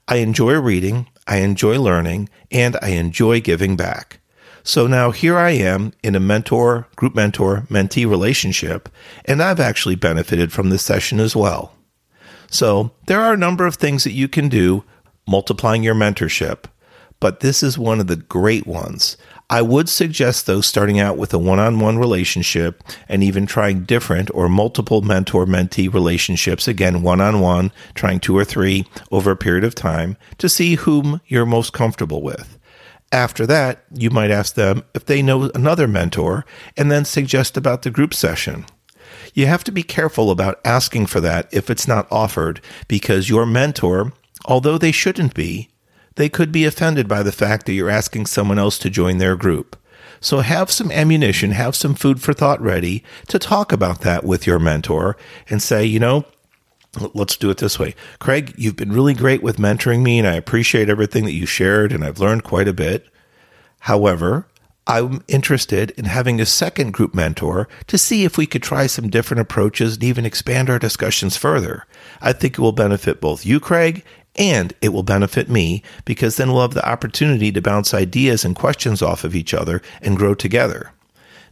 I 0.08 0.18
enjoy 0.18 0.60
reading, 0.60 1.08
I 1.28 1.38
enjoy 1.38 1.80
learning, 1.80 2.30
and 2.52 2.78
I 2.82 2.90
enjoy 2.90 3.42
giving 3.42 3.76
back. 3.76 4.20
So 4.64 4.88
now 4.88 5.12
here 5.12 5.38
I 5.38 5.52
am 5.52 5.94
in 6.02 6.16
a 6.16 6.20
mentor, 6.20 6.88
group 6.96 7.14
mentor, 7.14 7.68
mentee 7.70 8.10
relationship, 8.10 8.90
and 9.26 9.42
I've 9.42 9.60
actually 9.60 9.96
benefited 9.96 10.52
from 10.52 10.72
this 10.72 10.82
session 10.82 11.20
as 11.20 11.36
well. 11.36 11.74
So 12.50 12.92
there 13.06 13.22
are 13.22 13.34
a 13.34 13.38
number 13.38 13.68
of 13.68 13.76
things 13.76 14.04
that 14.04 14.14
you 14.14 14.28
can 14.28 14.50
do 14.50 14.84
multiplying 15.28 15.84
your 15.84 15.96
mentorship 15.96 16.66
but 17.20 17.40
this 17.40 17.64
is 17.64 17.78
one 17.78 18.00
of 18.00 18.08
the 18.08 18.16
great 18.16 18.68
ones. 18.68 19.18
I 19.50 19.62
would 19.62 19.90
suggest, 19.90 20.48
though, 20.48 20.62
starting 20.62 21.00
out 21.00 21.18
with 21.18 21.34
a 21.34 21.38
one 21.38 21.60
on 21.60 21.80
one 21.80 22.00
relationship 22.00 22.84
and 23.08 23.24
even 23.24 23.46
trying 23.46 23.84
different 23.84 24.32
or 24.34 24.50
multiple 24.50 25.02
mentor 25.02 25.46
mentee 25.46 25.94
relationships, 25.94 26.68
again, 26.68 27.04
one 27.04 27.22
on 27.22 27.40
one, 27.40 27.72
trying 27.94 28.20
two 28.20 28.36
or 28.36 28.44
three 28.44 28.86
over 29.12 29.32
a 29.32 29.38
period 29.38 29.64
of 29.64 29.76
time 29.76 30.18
to 30.40 30.50
see 30.50 30.76
whom 30.76 31.22
you're 31.28 31.46
most 31.46 31.74
comfortable 31.74 32.24
with. 32.24 32.58
After 33.12 33.46
that, 33.46 33.84
you 33.94 34.10
might 34.10 34.32
ask 34.32 34.56
them 34.56 34.84
if 34.96 35.06
they 35.06 35.22
know 35.22 35.52
another 35.54 35.88
mentor 35.88 36.44
and 36.76 36.92
then 36.92 37.06
suggest 37.06 37.56
about 37.56 37.84
the 37.84 37.92
group 37.92 38.16
session. 38.16 38.66
You 39.36 39.46
have 39.46 39.64
to 39.66 39.72
be 39.72 39.84
careful 39.84 40.32
about 40.32 40.60
asking 40.66 41.06
for 41.06 41.20
that 41.22 41.48
if 41.54 41.70
it's 41.70 41.88
not 41.88 42.08
offered 42.12 42.62
because 42.88 43.30
your 43.30 43.46
mentor, 43.46 44.12
although 44.46 44.78
they 44.78 44.92
shouldn't 44.92 45.36
be, 45.36 45.70
they 46.16 46.30
could 46.30 46.52
be 46.52 46.66
offended 46.66 47.08
by 47.08 47.24
the 47.24 47.32
fact 47.32 47.66
that 47.66 47.74
you're 47.74 47.90
asking 47.90 48.26
someone 48.26 48.60
else 48.60 48.78
to 48.80 48.90
join 48.90 49.18
their 49.18 49.36
group. 49.36 49.78
So 50.22 50.40
have 50.40 50.72
some 50.72 50.92
ammunition, 50.92 51.52
have 51.52 51.76
some 51.76 51.94
food 51.94 52.22
for 52.22 52.34
thought 52.34 52.62
ready 52.62 53.04
to 53.28 53.38
talk 53.38 53.72
about 53.72 54.02
that 54.02 54.24
with 54.24 54.48
your 54.48 54.60
mentor 54.60 55.18
and 55.50 55.62
say, 55.62 55.86
you 55.86 56.00
know, 56.00 56.26
let's 57.14 57.36
do 57.36 57.50
it 57.50 57.58
this 57.58 57.78
way. 57.78 57.96
Craig, 58.20 58.54
you've 58.58 58.78
been 58.78 58.94
really 58.94 59.14
great 59.14 59.44
with 59.44 59.58
mentoring 59.58 60.02
me 60.02 60.18
and 60.18 60.28
I 60.28 60.36
appreciate 60.36 60.90
everything 60.90 61.26
that 61.26 61.34
you 61.34 61.46
shared 61.46 61.92
and 61.92 62.04
I've 62.04 62.20
learned 62.20 62.44
quite 62.44 62.68
a 62.68 62.74
bit. 62.74 63.06
However, 63.82 64.48
I'm 64.88 65.24
interested 65.28 65.92
in 65.92 66.06
having 66.06 66.40
a 66.40 66.46
second 66.46 66.94
group 66.94 67.14
mentor 67.14 67.68
to 67.88 67.98
see 67.98 68.24
if 68.24 68.38
we 68.38 68.46
could 68.46 68.64
try 68.64 68.88
some 68.88 69.10
different 69.10 69.42
approaches 69.42 69.96
and 69.96 70.04
even 70.04 70.26
expand 70.26 70.70
our 70.70 70.80
discussions 70.80 71.36
further. 71.38 71.86
I 72.22 72.34
think 72.34 72.54
it 72.54 72.62
will 72.62 72.72
benefit 72.72 73.20
both 73.20 73.46
you, 73.46 73.60
Craig, 73.60 74.04
and 74.36 74.74
it 74.82 74.90
will 74.90 75.04
benefit 75.04 75.50
me 75.50 75.84
because 76.04 76.38
then 76.38 76.52
we'll 76.52 76.62
have 76.62 76.74
the 76.74 76.88
opportunity 76.88 77.52
to 77.52 77.62
bounce 77.62 77.94
ideas 77.94 78.44
and 78.44 78.56
questions 78.56 79.02
off 79.02 79.24
of 79.24 79.36
each 79.36 79.54
other 79.54 79.82
and 80.02 80.18
grow 80.18 80.34
together. 80.34 80.92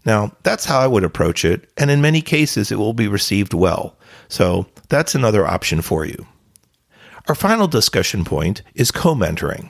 Now, 0.06 0.36
that's 0.44 0.66
how 0.66 0.80
I 0.80 0.88
would 0.88 1.04
approach 1.04 1.46
it, 1.46 1.70
and 1.78 1.90
in 1.90 2.02
many 2.02 2.22
cases, 2.22 2.72
it 2.72 2.78
will 2.78 2.94
be 2.94 3.08
received 3.08 3.54
well. 3.54 3.98
So, 4.28 4.68
that's 4.90 5.16
another 5.16 5.48
option 5.48 5.82
for 5.82 6.06
you. 6.06 6.28
Our 7.30 7.36
final 7.36 7.68
discussion 7.68 8.26
point 8.26 8.64
is 8.76 8.92
co 8.92 9.16
mentoring. 9.16 9.70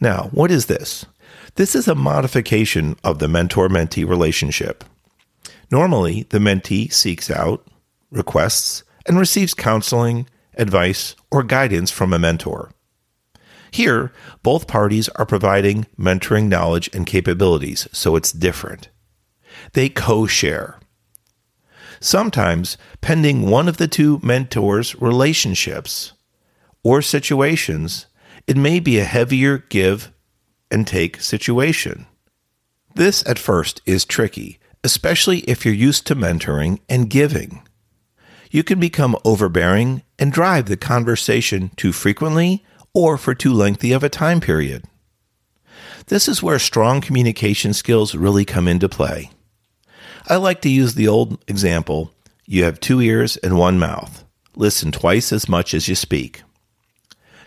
Now, 0.00 0.28
what 0.32 0.50
is 0.50 0.66
this? 0.66 1.06
This 1.54 1.74
is 1.74 1.86
a 1.86 1.94
modification 1.94 2.96
of 3.04 3.20
the 3.20 3.28
mentor 3.28 3.68
mentee 3.68 4.08
relationship. 4.08 4.84
Normally, 5.70 6.24
the 6.30 6.38
mentee 6.38 6.92
seeks 6.92 7.30
out, 7.30 7.66
requests, 8.10 8.82
and 9.06 9.18
receives 9.18 9.54
counseling, 9.54 10.28
advice, 10.58 11.14
or 11.30 11.42
guidance 11.42 11.90
from 11.90 12.12
a 12.12 12.18
mentor. 12.18 12.72
Here, 13.70 14.12
both 14.42 14.66
parties 14.66 15.08
are 15.10 15.26
providing 15.26 15.86
mentoring 15.98 16.48
knowledge 16.48 16.90
and 16.92 17.06
capabilities, 17.06 17.86
so 17.92 18.16
it's 18.16 18.32
different. 18.32 18.88
They 19.72 19.88
co 19.88 20.26
share. 20.26 20.78
Sometimes, 22.00 22.78
pending 23.00 23.50
one 23.50 23.68
of 23.68 23.76
the 23.76 23.88
two 23.88 24.20
mentors' 24.22 24.94
relationships, 25.00 26.12
or 26.82 27.02
situations, 27.02 28.06
it 28.46 28.56
may 28.56 28.80
be 28.80 28.98
a 28.98 29.04
heavier 29.04 29.58
give 29.58 30.12
and 30.70 30.86
take 30.86 31.20
situation. 31.20 32.06
This 32.94 33.26
at 33.26 33.38
first 33.38 33.82
is 33.84 34.04
tricky, 34.04 34.58
especially 34.84 35.40
if 35.40 35.64
you're 35.64 35.74
used 35.74 36.06
to 36.06 36.16
mentoring 36.16 36.80
and 36.88 37.10
giving. 37.10 37.62
You 38.50 38.62
can 38.62 38.80
become 38.80 39.16
overbearing 39.24 40.02
and 40.18 40.32
drive 40.32 40.66
the 40.66 40.76
conversation 40.76 41.70
too 41.76 41.92
frequently 41.92 42.64
or 42.92 43.16
for 43.16 43.34
too 43.34 43.52
lengthy 43.52 43.92
of 43.92 44.02
a 44.02 44.08
time 44.08 44.40
period. 44.40 44.84
This 46.06 46.28
is 46.28 46.42
where 46.42 46.58
strong 46.58 47.00
communication 47.00 47.72
skills 47.72 48.14
really 48.14 48.44
come 48.44 48.66
into 48.66 48.88
play. 48.88 49.30
I 50.26 50.36
like 50.36 50.60
to 50.62 50.68
use 50.68 50.94
the 50.94 51.08
old 51.08 51.42
example 51.48 52.12
you 52.50 52.64
have 52.64 52.80
two 52.80 53.02
ears 53.02 53.36
and 53.36 53.58
one 53.58 53.78
mouth. 53.78 54.24
Listen 54.56 54.90
twice 54.90 55.32
as 55.32 55.50
much 55.50 55.74
as 55.74 55.86
you 55.86 55.94
speak. 55.94 56.42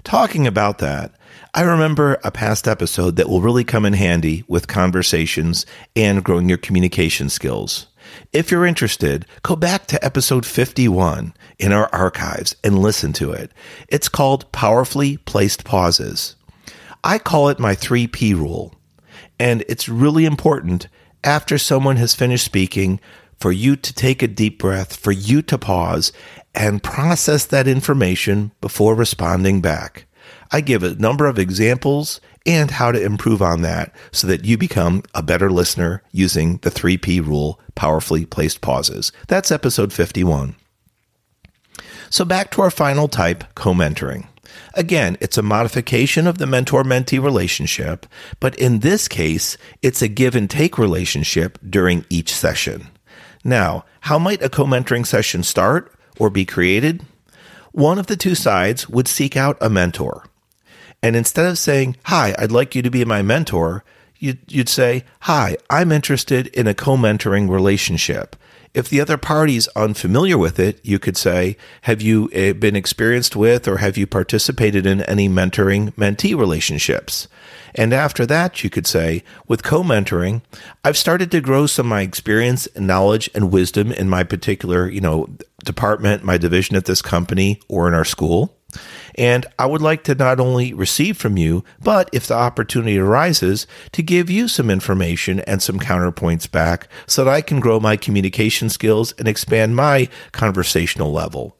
Talking 0.03 0.45
about 0.45 0.77
that, 0.77 1.15
I 1.55 1.63
remember 1.63 2.19
a 2.23 2.31
past 2.31 2.67
episode 2.67 3.15
that 3.15 3.27
will 3.27 3.41
really 3.41 3.63
come 3.63 3.83
in 3.83 3.93
handy 3.93 4.43
with 4.47 4.67
conversations 4.67 5.65
and 5.95 6.23
growing 6.23 6.47
your 6.47 6.59
communication 6.59 7.29
skills. 7.29 7.87
If 8.33 8.49
you're 8.49 8.65
interested, 8.65 9.25
go 9.43 9.57
back 9.57 9.87
to 9.87 10.05
episode 10.05 10.45
51 10.45 11.33
in 11.59 11.73
our 11.73 11.89
archives 11.93 12.55
and 12.63 12.79
listen 12.79 13.11
to 13.13 13.33
it. 13.33 13.51
It's 13.89 14.07
called 14.07 14.49
Powerfully 14.53 15.17
Placed 15.17 15.65
Pauses. 15.65 16.37
I 17.03 17.17
call 17.17 17.49
it 17.49 17.59
my 17.59 17.75
3P 17.75 18.33
rule. 18.33 18.73
And 19.37 19.65
it's 19.67 19.89
really 19.89 20.23
important 20.23 20.87
after 21.25 21.57
someone 21.57 21.97
has 21.97 22.15
finished 22.15 22.45
speaking 22.45 23.01
for 23.37 23.51
you 23.51 23.75
to 23.75 23.93
take 23.93 24.23
a 24.23 24.29
deep 24.29 24.59
breath, 24.59 24.95
for 24.95 25.11
you 25.11 25.41
to 25.41 25.57
pause 25.57 26.13
and 26.55 26.81
process 26.81 27.45
that 27.47 27.67
information 27.67 28.53
before 28.61 28.95
responding 28.95 29.59
back. 29.59 30.05
I 30.53 30.61
give 30.61 30.83
a 30.83 30.95
number 30.95 31.25
of 31.25 31.37
examples 31.37 32.21
and 32.45 32.71
how 32.71 32.91
to 32.91 33.01
improve 33.01 33.41
on 33.41 33.61
that 33.61 33.93
so 34.11 34.27
that 34.27 34.45
you 34.45 34.57
become 34.57 35.03
a 35.13 35.21
better 35.21 35.51
listener 35.51 36.01
using 36.11 36.57
the 36.57 36.71
3P 36.71 37.25
rule, 37.25 37.59
powerfully 37.75 38.25
placed 38.25 38.61
pauses. 38.61 39.11
That's 39.27 39.51
episode 39.51 39.93
51. 39.93 40.55
So 42.09 42.25
back 42.25 42.51
to 42.51 42.61
our 42.61 42.71
final 42.71 43.07
type, 43.07 43.43
co-mentoring. 43.55 44.27
Again, 44.73 45.17
it's 45.21 45.37
a 45.37 45.43
modification 45.43 46.27
of 46.27 46.37
the 46.37 46.47
mentor 46.47 46.83
mentee 46.83 47.23
relationship, 47.23 48.05
but 48.39 48.55
in 48.55 48.79
this 48.79 49.07
case, 49.07 49.57
it's 49.81 50.01
a 50.01 50.07
give 50.07 50.35
and 50.35 50.49
take 50.49 50.77
relationship 50.77 51.57
during 51.67 52.05
each 52.09 52.33
session. 52.33 52.87
Now, 53.43 53.85
how 54.01 54.19
might 54.19 54.43
a 54.43 54.49
co 54.49 54.65
mentoring 54.65 55.05
session 55.05 55.43
start 55.43 55.93
or 56.19 56.29
be 56.29 56.45
created? 56.45 57.05
One 57.71 57.97
of 57.97 58.07
the 58.07 58.17
two 58.17 58.35
sides 58.35 58.89
would 58.89 59.07
seek 59.07 59.37
out 59.37 59.57
a 59.61 59.69
mentor. 59.69 60.25
And 61.03 61.15
instead 61.15 61.45
of 61.45 61.57
saying, 61.57 61.97
Hi, 62.05 62.35
I'd 62.37 62.51
like 62.51 62.75
you 62.75 62.81
to 62.81 62.91
be 62.91 63.03
my 63.05 63.21
mentor, 63.21 63.83
you'd, 64.17 64.39
you'd 64.47 64.69
say, 64.69 65.03
Hi, 65.21 65.57
I'm 65.69 65.91
interested 65.91 66.47
in 66.47 66.67
a 66.67 66.73
co 66.73 66.95
mentoring 66.95 67.49
relationship. 67.49 68.35
If 68.73 68.87
the 68.87 69.01
other 69.01 69.17
party's 69.17 69.67
unfamiliar 69.69 70.37
with 70.37 70.57
it, 70.57 70.79
you 70.83 70.97
could 70.97 71.17
say, 71.17 71.57
Have 71.81 72.01
you 72.01 72.29
eh, 72.33 72.53
been 72.53 72.75
experienced 72.75 73.35
with 73.35 73.67
or 73.67 73.77
have 73.77 73.97
you 73.97 74.07
participated 74.07 74.85
in 74.85 75.01
any 75.01 75.27
mentoring 75.27 75.93
mentee 75.95 76.37
relationships? 76.37 77.27
And 77.73 77.93
after 77.93 78.25
that, 78.25 78.63
you 78.63 78.69
could 78.69 78.85
say, 78.85 79.23
with 79.47 79.63
co 79.63 79.83
mentoring, 79.83 80.41
I've 80.83 80.97
started 80.97 81.31
to 81.31 81.41
grow 81.41 81.65
some 81.65 81.87
of 81.87 81.89
my 81.89 82.01
experience 82.01 82.67
and 82.67 82.85
knowledge 82.85 83.29
and 83.33 83.51
wisdom 83.51 83.91
in 83.91 84.09
my 84.09 84.23
particular, 84.23 84.89
you 84.89 85.01
know, 85.01 85.27
department, 85.63 86.23
my 86.23 86.37
division 86.37 86.75
at 86.75 86.85
this 86.85 87.01
company 87.01 87.59
or 87.67 87.87
in 87.87 87.93
our 87.93 88.05
school. 88.05 88.57
And 89.15 89.45
I 89.59 89.65
would 89.65 89.81
like 89.81 90.03
to 90.05 90.15
not 90.15 90.39
only 90.39 90.73
receive 90.73 91.17
from 91.17 91.37
you, 91.37 91.63
but 91.81 92.09
if 92.13 92.27
the 92.27 92.35
opportunity 92.35 92.97
arises, 92.97 93.67
to 93.91 94.03
give 94.03 94.29
you 94.29 94.47
some 94.47 94.69
information 94.69 95.39
and 95.41 95.61
some 95.61 95.79
counterpoints 95.79 96.49
back 96.49 96.87
so 97.07 97.23
that 97.23 97.31
I 97.31 97.41
can 97.41 97.59
grow 97.59 97.79
my 97.79 97.97
communication 97.97 98.69
skills 98.69 99.13
and 99.13 99.27
expand 99.27 99.75
my 99.75 100.09
conversational 100.31 101.11
level. 101.11 101.57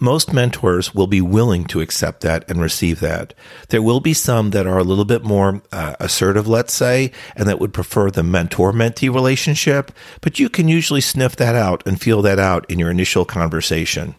Most 0.00 0.32
mentors 0.32 0.94
will 0.94 1.06
be 1.06 1.20
willing 1.20 1.64
to 1.66 1.80
accept 1.80 2.22
that 2.22 2.48
and 2.50 2.60
receive 2.60 3.00
that. 3.00 3.34
There 3.68 3.82
will 3.82 4.00
be 4.00 4.14
some 4.14 4.50
that 4.50 4.66
are 4.66 4.78
a 4.78 4.84
little 4.84 5.04
bit 5.04 5.22
more 5.22 5.62
uh, 5.70 5.94
assertive, 6.00 6.48
let's 6.48 6.72
say, 6.72 7.12
and 7.36 7.48
that 7.48 7.60
would 7.60 7.72
prefer 7.72 8.10
the 8.10 8.24
mentor 8.24 8.72
mentee 8.72 9.12
relationship, 9.12 9.92
but 10.20 10.38
you 10.38 10.48
can 10.48 10.66
usually 10.68 11.00
sniff 11.00 11.36
that 11.36 11.54
out 11.54 11.86
and 11.86 12.00
feel 12.00 12.22
that 12.22 12.38
out 12.38 12.68
in 12.68 12.78
your 12.78 12.90
initial 12.90 13.24
conversation. 13.24 14.16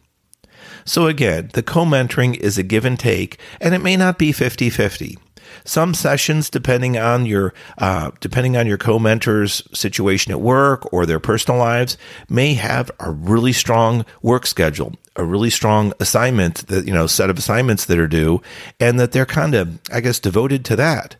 So 0.85 1.07
again, 1.07 1.49
the 1.53 1.63
co-mentoring 1.63 2.37
is 2.37 2.57
a 2.57 2.63
give 2.63 2.85
and 2.85 2.99
take, 2.99 3.39
and 3.61 3.73
it 3.73 3.81
may 3.81 3.97
not 3.97 4.17
be 4.17 4.31
50-50. 4.31 5.17
Some 5.65 5.93
sessions, 5.93 6.49
depending 6.49 6.97
on 6.97 7.25
your 7.25 7.53
uh, 7.77 8.11
depending 8.19 8.57
on 8.57 8.67
your 8.67 8.77
co-mentor's 8.77 9.63
situation 9.73 10.31
at 10.31 10.41
work 10.41 10.91
or 10.91 11.05
their 11.05 11.19
personal 11.19 11.59
lives, 11.59 11.97
may 12.29 12.53
have 12.55 12.91
a 12.99 13.11
really 13.11 13.53
strong 13.53 14.05
work 14.21 14.45
schedule, 14.45 14.93
a 15.15 15.23
really 15.23 15.49
strong 15.49 15.93
assignment 15.99 16.67
that 16.67 16.85
you 16.85 16.93
know 16.93 17.07
set 17.07 17.29
of 17.29 17.37
assignments 17.37 17.85
that 17.85 17.99
are 17.99 18.07
due, 18.07 18.41
and 18.79 18.99
that 18.99 19.11
they're 19.11 19.25
kind 19.25 19.55
of 19.55 19.79
I 19.91 20.01
guess 20.01 20.19
devoted 20.19 20.65
to 20.65 20.75
that. 20.77 21.15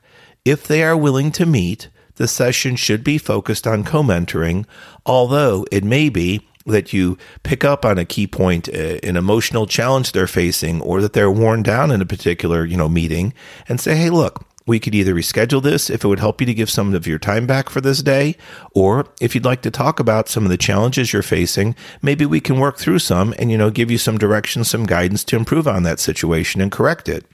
If 0.46 0.68
they 0.68 0.84
are 0.84 0.98
willing 0.98 1.32
to 1.34 1.46
meet, 1.46 1.90
the 2.16 2.28
session 2.28 2.76
should 2.76 3.04
be 3.04 3.18
focused 3.18 3.66
on 3.66 3.84
co-mentoring, 3.84 4.66
although 5.06 5.66
it 5.72 5.84
may 5.84 6.10
be 6.10 6.48
that 6.66 6.94
you 6.94 7.18
pick 7.44 7.64
up 7.64 7.86
on 7.86 7.98
a 7.98 8.06
key 8.06 8.28
point, 8.28 8.70
uh, 8.70 9.00
an 9.04 9.18
emotional 9.18 9.68
challenge 9.68 10.12
they're 10.12 10.28
facing, 10.28 10.82
or 10.82 11.02
that 11.02 11.14
they're 11.14 11.32
worn 11.32 11.64
down 11.64 11.92
in 11.92 12.02
a 12.02 12.06
particular, 12.06 12.66
you 12.66 12.78
know, 12.78 12.90
meeting 12.90 13.34
and 13.68 13.80
say, 13.80 13.96
Hey, 13.96 14.10
look, 14.10 14.46
we 14.66 14.80
could 14.80 14.96
either 14.96 15.14
reschedule 15.14 15.62
this 15.62 15.90
if 15.90 16.04
it 16.04 16.08
would 16.08 16.20
help 16.20 16.40
you 16.40 16.48
to 16.48 16.54
give 16.54 16.70
some 16.70 16.94
of 16.94 17.06
your 17.06 17.20
time 17.20 17.46
back 17.46 17.70
for 17.70 17.82
this 17.82 18.02
day, 18.02 18.36
or 18.74 19.08
if 19.20 19.36
you'd 19.36 19.46
like 19.46 19.62
to 19.64 19.72
talk 19.72 20.00
about 20.00 20.30
some 20.30 20.44
of 20.44 20.50
the 20.50 20.58
challenges 20.58 21.12
you're 21.12 21.22
facing, 21.22 21.76
maybe 22.02 22.26
we 22.26 22.40
can 22.40 22.60
work 22.60 22.78
through 22.78 23.00
some 23.00 23.34
and, 23.38 23.52
you 23.52 23.58
know, 23.58 23.70
give 23.70 23.92
you 23.92 23.98
some 23.98 24.18
direction, 24.18 24.64
some 24.64 24.86
guidance 24.86 25.24
to 25.26 25.36
improve 25.36 25.68
on 25.68 25.84
that 25.84 26.00
situation 26.00 26.62
and 26.62 26.72
correct 26.72 27.10
it. 27.10 27.26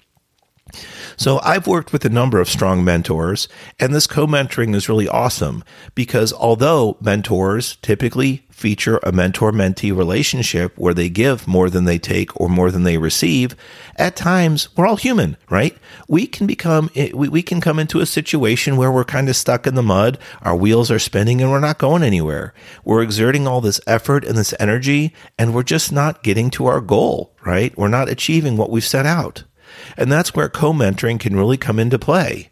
So 1.18 1.40
I've 1.44 1.68
worked 1.68 1.92
with 1.92 2.06
a 2.06 2.10
number 2.10 2.40
of 2.40 2.50
strong 2.50 2.84
mentors, 2.84 3.48
and 3.80 3.94
this 3.94 4.08
co 4.08 4.28
mentoring 4.28 4.76
is 4.76 4.88
really 4.90 5.08
awesome 5.08 5.64
because 5.96 6.32
although 6.32 6.98
mentors 7.02 7.78
typically 7.82 8.48
feature 8.60 9.00
a 9.04 9.12
mentor 9.12 9.52
mentee 9.52 9.96
relationship 9.96 10.78
where 10.78 10.94
they 10.94 11.10
give 11.10 11.48
more 11.48 11.70
than 11.70 11.86
they 11.86 11.98
take 11.98 12.40
or 12.40 12.50
more 12.50 12.70
than 12.70 12.84
they 12.84 12.98
receive, 12.98 13.56
at 13.96 14.16
times 14.16 14.68
we're 14.76 14.86
all 14.86 14.98
human, 14.98 15.38
right? 15.50 15.76
We 16.08 16.28
can 16.28 16.46
become, 16.46 16.92
eh, 16.96 17.12
we, 17.14 17.30
we 17.30 17.42
can 17.42 17.62
come 17.62 17.80
into 17.80 18.02
a 18.02 18.06
situation 18.06 18.76
where 18.76 18.92
we're 18.92 19.06
kind 19.06 19.30
of 19.30 19.36
stuck 19.36 19.66
in 19.66 19.76
the 19.76 19.82
mud, 19.82 20.18
our 20.42 20.56
wheels 20.56 20.92
are 20.92 21.00
spinning, 21.00 21.42
and 21.42 21.50
we're 21.50 21.60
not 21.60 21.78
going 21.78 22.04
anywhere. 22.04 22.54
We're 22.84 23.02
exerting 23.02 23.48
all 23.48 23.62
this 23.62 23.82
effort 23.88 24.26
and 24.26 24.38
this 24.38 24.54
energy, 24.60 25.14
and 25.38 25.56
we're 25.56 25.64
just 25.64 25.92
not 25.92 26.22
getting 26.22 26.50
to 26.52 26.66
our 26.66 26.82
goal, 26.82 27.34
right? 27.46 27.76
We're 27.78 27.88
not 27.88 28.10
achieving 28.10 28.58
what 28.58 28.70
we've 28.70 28.84
set 28.84 29.06
out. 29.06 29.46
And 29.98 30.12
that's 30.12 30.36
where 30.36 30.50
co 30.50 30.74
mentoring 30.74 31.20
can 31.20 31.36
really 31.36 31.58
come 31.58 31.80
into 31.80 31.98
play. 31.98 32.50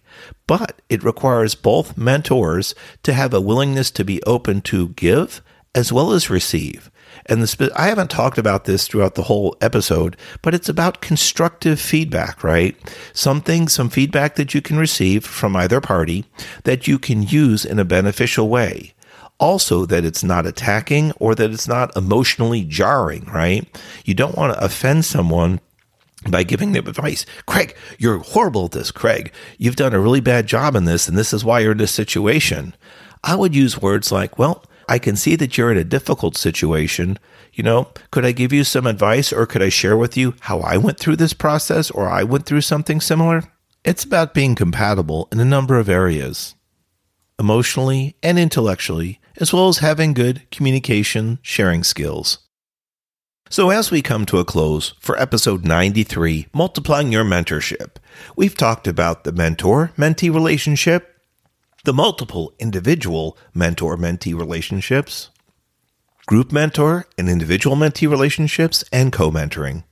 But 0.47 0.81
it 0.89 1.03
requires 1.03 1.55
both 1.55 1.97
mentors 1.97 2.73
to 3.03 3.13
have 3.13 3.33
a 3.33 3.41
willingness 3.41 3.91
to 3.91 4.05
be 4.05 4.23
open 4.23 4.61
to 4.61 4.89
give 4.89 5.41
as 5.77 5.93
well 5.93 6.11
as 6.11 6.27
receive. 6.27 6.89
And 7.27 7.43
the, 7.43 7.71
I 7.75 7.87
haven't 7.87 8.09
talked 8.09 8.39
about 8.39 8.65
this 8.65 8.87
throughout 8.87 9.13
the 9.13 9.23
whole 9.23 9.55
episode, 9.61 10.17
but 10.41 10.55
it's 10.55 10.67
about 10.67 11.01
constructive 11.01 11.79
feedback, 11.79 12.43
right? 12.43 12.75
Something, 13.13 13.67
some 13.67 13.91
feedback 13.91 14.37
that 14.37 14.55
you 14.55 14.61
can 14.61 14.79
receive 14.79 15.23
from 15.23 15.55
either 15.55 15.79
party 15.79 16.25
that 16.63 16.87
you 16.87 16.97
can 16.97 17.21
use 17.21 17.63
in 17.63 17.77
a 17.77 17.85
beneficial 17.85 18.49
way. 18.49 18.95
Also, 19.39 19.85
that 19.85 20.03
it's 20.03 20.23
not 20.23 20.47
attacking 20.47 21.11
or 21.19 21.35
that 21.35 21.51
it's 21.51 21.67
not 21.67 21.95
emotionally 21.95 22.63
jarring, 22.63 23.25
right? 23.25 23.67
You 24.03 24.15
don't 24.15 24.35
want 24.35 24.53
to 24.53 24.65
offend 24.65 25.05
someone 25.05 25.59
by 26.27 26.41
giving 26.41 26.71
them 26.71 26.87
advice. 26.87 27.23
Craig, 27.45 27.75
you're 27.99 28.17
horrible 28.17 28.65
at 28.65 28.71
this. 28.71 28.89
Craig, 28.89 29.31
you've 29.59 29.75
done 29.75 29.93
a 29.93 29.99
really 29.99 30.21
bad 30.21 30.47
job 30.47 30.75
in 30.75 30.85
this, 30.85 31.07
and 31.07 31.15
this 31.15 31.33
is 31.33 31.45
why 31.45 31.59
you're 31.59 31.73
in 31.73 31.77
this 31.77 31.91
situation. 31.91 32.73
I 33.23 33.35
would 33.35 33.53
use 33.53 33.79
words 33.79 34.11
like, 34.11 34.39
well, 34.39 34.63
I 34.87 34.99
can 34.99 35.15
see 35.15 35.35
that 35.35 35.57
you're 35.57 35.71
in 35.71 35.77
a 35.77 35.83
difficult 35.83 36.37
situation. 36.37 37.19
You 37.53 37.63
know, 37.63 37.89
could 38.11 38.25
I 38.25 38.31
give 38.31 38.53
you 38.53 38.63
some 38.63 38.87
advice 38.87 39.33
or 39.33 39.45
could 39.45 39.61
I 39.61 39.69
share 39.69 39.97
with 39.97 40.15
you 40.15 40.35
how 40.41 40.59
I 40.59 40.77
went 40.77 40.99
through 40.99 41.17
this 41.17 41.33
process 41.33 41.91
or 41.91 42.07
I 42.07 42.23
went 42.23 42.45
through 42.45 42.61
something 42.61 43.01
similar? 43.01 43.43
It's 43.83 44.03
about 44.03 44.33
being 44.33 44.55
compatible 44.55 45.27
in 45.31 45.39
a 45.39 45.45
number 45.45 45.77
of 45.77 45.89
areas, 45.89 46.55
emotionally 47.39 48.15
and 48.23 48.39
intellectually, 48.39 49.19
as 49.37 49.53
well 49.53 49.67
as 49.67 49.77
having 49.79 50.13
good 50.13 50.49
communication 50.51 51.39
sharing 51.41 51.83
skills. 51.83 52.39
So, 53.49 53.69
as 53.69 53.91
we 53.91 54.01
come 54.01 54.25
to 54.25 54.39
a 54.39 54.45
close 54.45 54.93
for 54.99 55.17
episode 55.17 55.63
93, 55.63 56.47
Multiplying 56.53 57.13
Your 57.13 57.23
Mentorship, 57.23 57.95
we've 58.35 58.57
talked 58.57 58.87
about 58.87 59.23
the 59.23 59.31
mentor 59.31 59.91
mentee 59.97 60.33
relationship, 60.33 61.16
the 61.87 61.93
multiple 61.93 62.53
individual 62.59 63.37
mentor 63.53 63.95
mentee 63.95 64.37
relationships, 64.37 65.29
group 66.25 66.51
mentor 66.51 67.05
and 67.17 67.29
individual 67.29 67.77
mentee 67.77 68.09
relationships, 68.09 68.83
and 68.91 69.13
co 69.13 69.31
mentoring. 69.31 69.85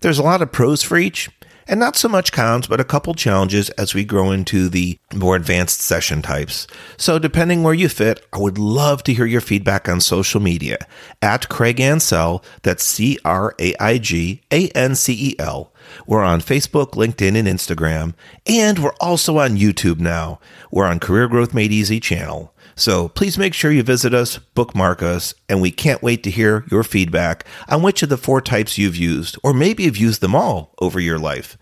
There's 0.00 0.18
a 0.18 0.24
lot 0.24 0.42
of 0.42 0.50
pros 0.50 0.82
for 0.82 0.98
each, 0.98 1.30
and 1.68 1.78
not 1.78 1.94
so 1.94 2.08
much 2.08 2.32
cons, 2.32 2.66
but 2.66 2.80
a 2.80 2.84
couple 2.84 3.14
challenges 3.14 3.70
as 3.70 3.94
we 3.94 4.04
grow 4.04 4.32
into 4.32 4.68
the 4.68 4.98
more 5.14 5.36
advanced 5.36 5.82
session 5.82 6.20
types. 6.20 6.66
So, 6.96 7.20
depending 7.20 7.62
where 7.62 7.72
you 7.74 7.88
fit, 7.88 8.26
I 8.32 8.38
would 8.38 8.58
love 8.58 9.04
to 9.04 9.14
hear 9.14 9.24
your 9.24 9.40
feedback 9.40 9.88
on 9.88 10.00
social 10.00 10.40
media 10.40 10.78
at 11.22 11.48
Craig 11.48 11.76
Ancel. 11.76 12.42
That's 12.62 12.82
C 12.82 13.20
R 13.24 13.54
A 13.60 13.72
I 13.78 13.98
G 13.98 14.42
A 14.50 14.66
N 14.70 14.96
C 14.96 15.12
E 15.30 15.36
L. 15.38 15.72
We're 16.06 16.22
on 16.22 16.40
Facebook, 16.40 16.92
LinkedIn, 16.92 17.36
and 17.36 17.48
Instagram, 17.48 18.14
and 18.46 18.78
we're 18.78 18.94
also 19.00 19.38
on 19.38 19.56
YouTube 19.56 20.00
now. 20.00 20.40
We're 20.70 20.86
on 20.86 21.00
Career 21.00 21.28
Growth 21.28 21.54
Made 21.54 21.72
Easy 21.72 22.00
channel. 22.00 22.54
So 22.76 23.08
please 23.08 23.38
make 23.38 23.54
sure 23.54 23.70
you 23.70 23.82
visit 23.82 24.12
us, 24.12 24.38
bookmark 24.38 25.02
us, 25.02 25.34
and 25.48 25.60
we 25.60 25.70
can't 25.70 26.02
wait 26.02 26.22
to 26.24 26.30
hear 26.30 26.64
your 26.70 26.82
feedback 26.82 27.46
on 27.68 27.82
which 27.82 28.02
of 28.02 28.08
the 28.08 28.16
four 28.16 28.40
types 28.40 28.78
you've 28.78 28.96
used, 28.96 29.38
or 29.44 29.52
maybe 29.52 29.84
you've 29.84 29.96
used 29.96 30.20
them 30.20 30.34
all 30.34 30.74
over 30.80 30.98
your 30.98 31.18
life. 31.18 31.56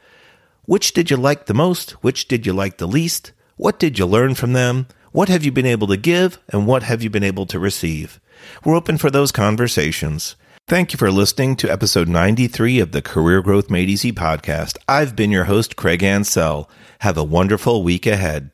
Which 0.64 0.92
did 0.92 1.10
you 1.10 1.16
like 1.16 1.46
the 1.46 1.54
most? 1.54 1.90
Which 2.02 2.28
did 2.28 2.46
you 2.46 2.52
like 2.52 2.78
the 2.78 2.88
least? 2.88 3.32
What 3.56 3.78
did 3.78 3.98
you 3.98 4.06
learn 4.06 4.34
from 4.34 4.54
them? 4.54 4.86
What 5.10 5.28
have 5.28 5.44
you 5.44 5.52
been 5.52 5.66
able 5.66 5.86
to 5.88 5.96
give? 5.98 6.38
And 6.48 6.66
what 6.66 6.84
have 6.84 7.02
you 7.02 7.10
been 7.10 7.22
able 7.22 7.44
to 7.46 7.58
receive? 7.58 8.18
We're 8.64 8.76
open 8.76 8.96
for 8.96 9.10
those 9.10 9.32
conversations. 9.32 10.36
Thank 10.68 10.92
you 10.92 10.96
for 10.96 11.10
listening 11.10 11.56
to 11.56 11.70
episode 11.70 12.08
93 12.08 12.78
of 12.78 12.92
the 12.92 13.02
Career 13.02 13.42
Growth 13.42 13.68
Made 13.68 13.90
Easy 13.90 14.12
podcast. 14.12 14.78
I've 14.88 15.16
been 15.16 15.30
your 15.30 15.44
host, 15.44 15.76
Craig 15.76 16.00
Ancel. 16.00 16.68
Have 17.00 17.18
a 17.18 17.24
wonderful 17.24 17.82
week 17.82 18.06
ahead. 18.06 18.52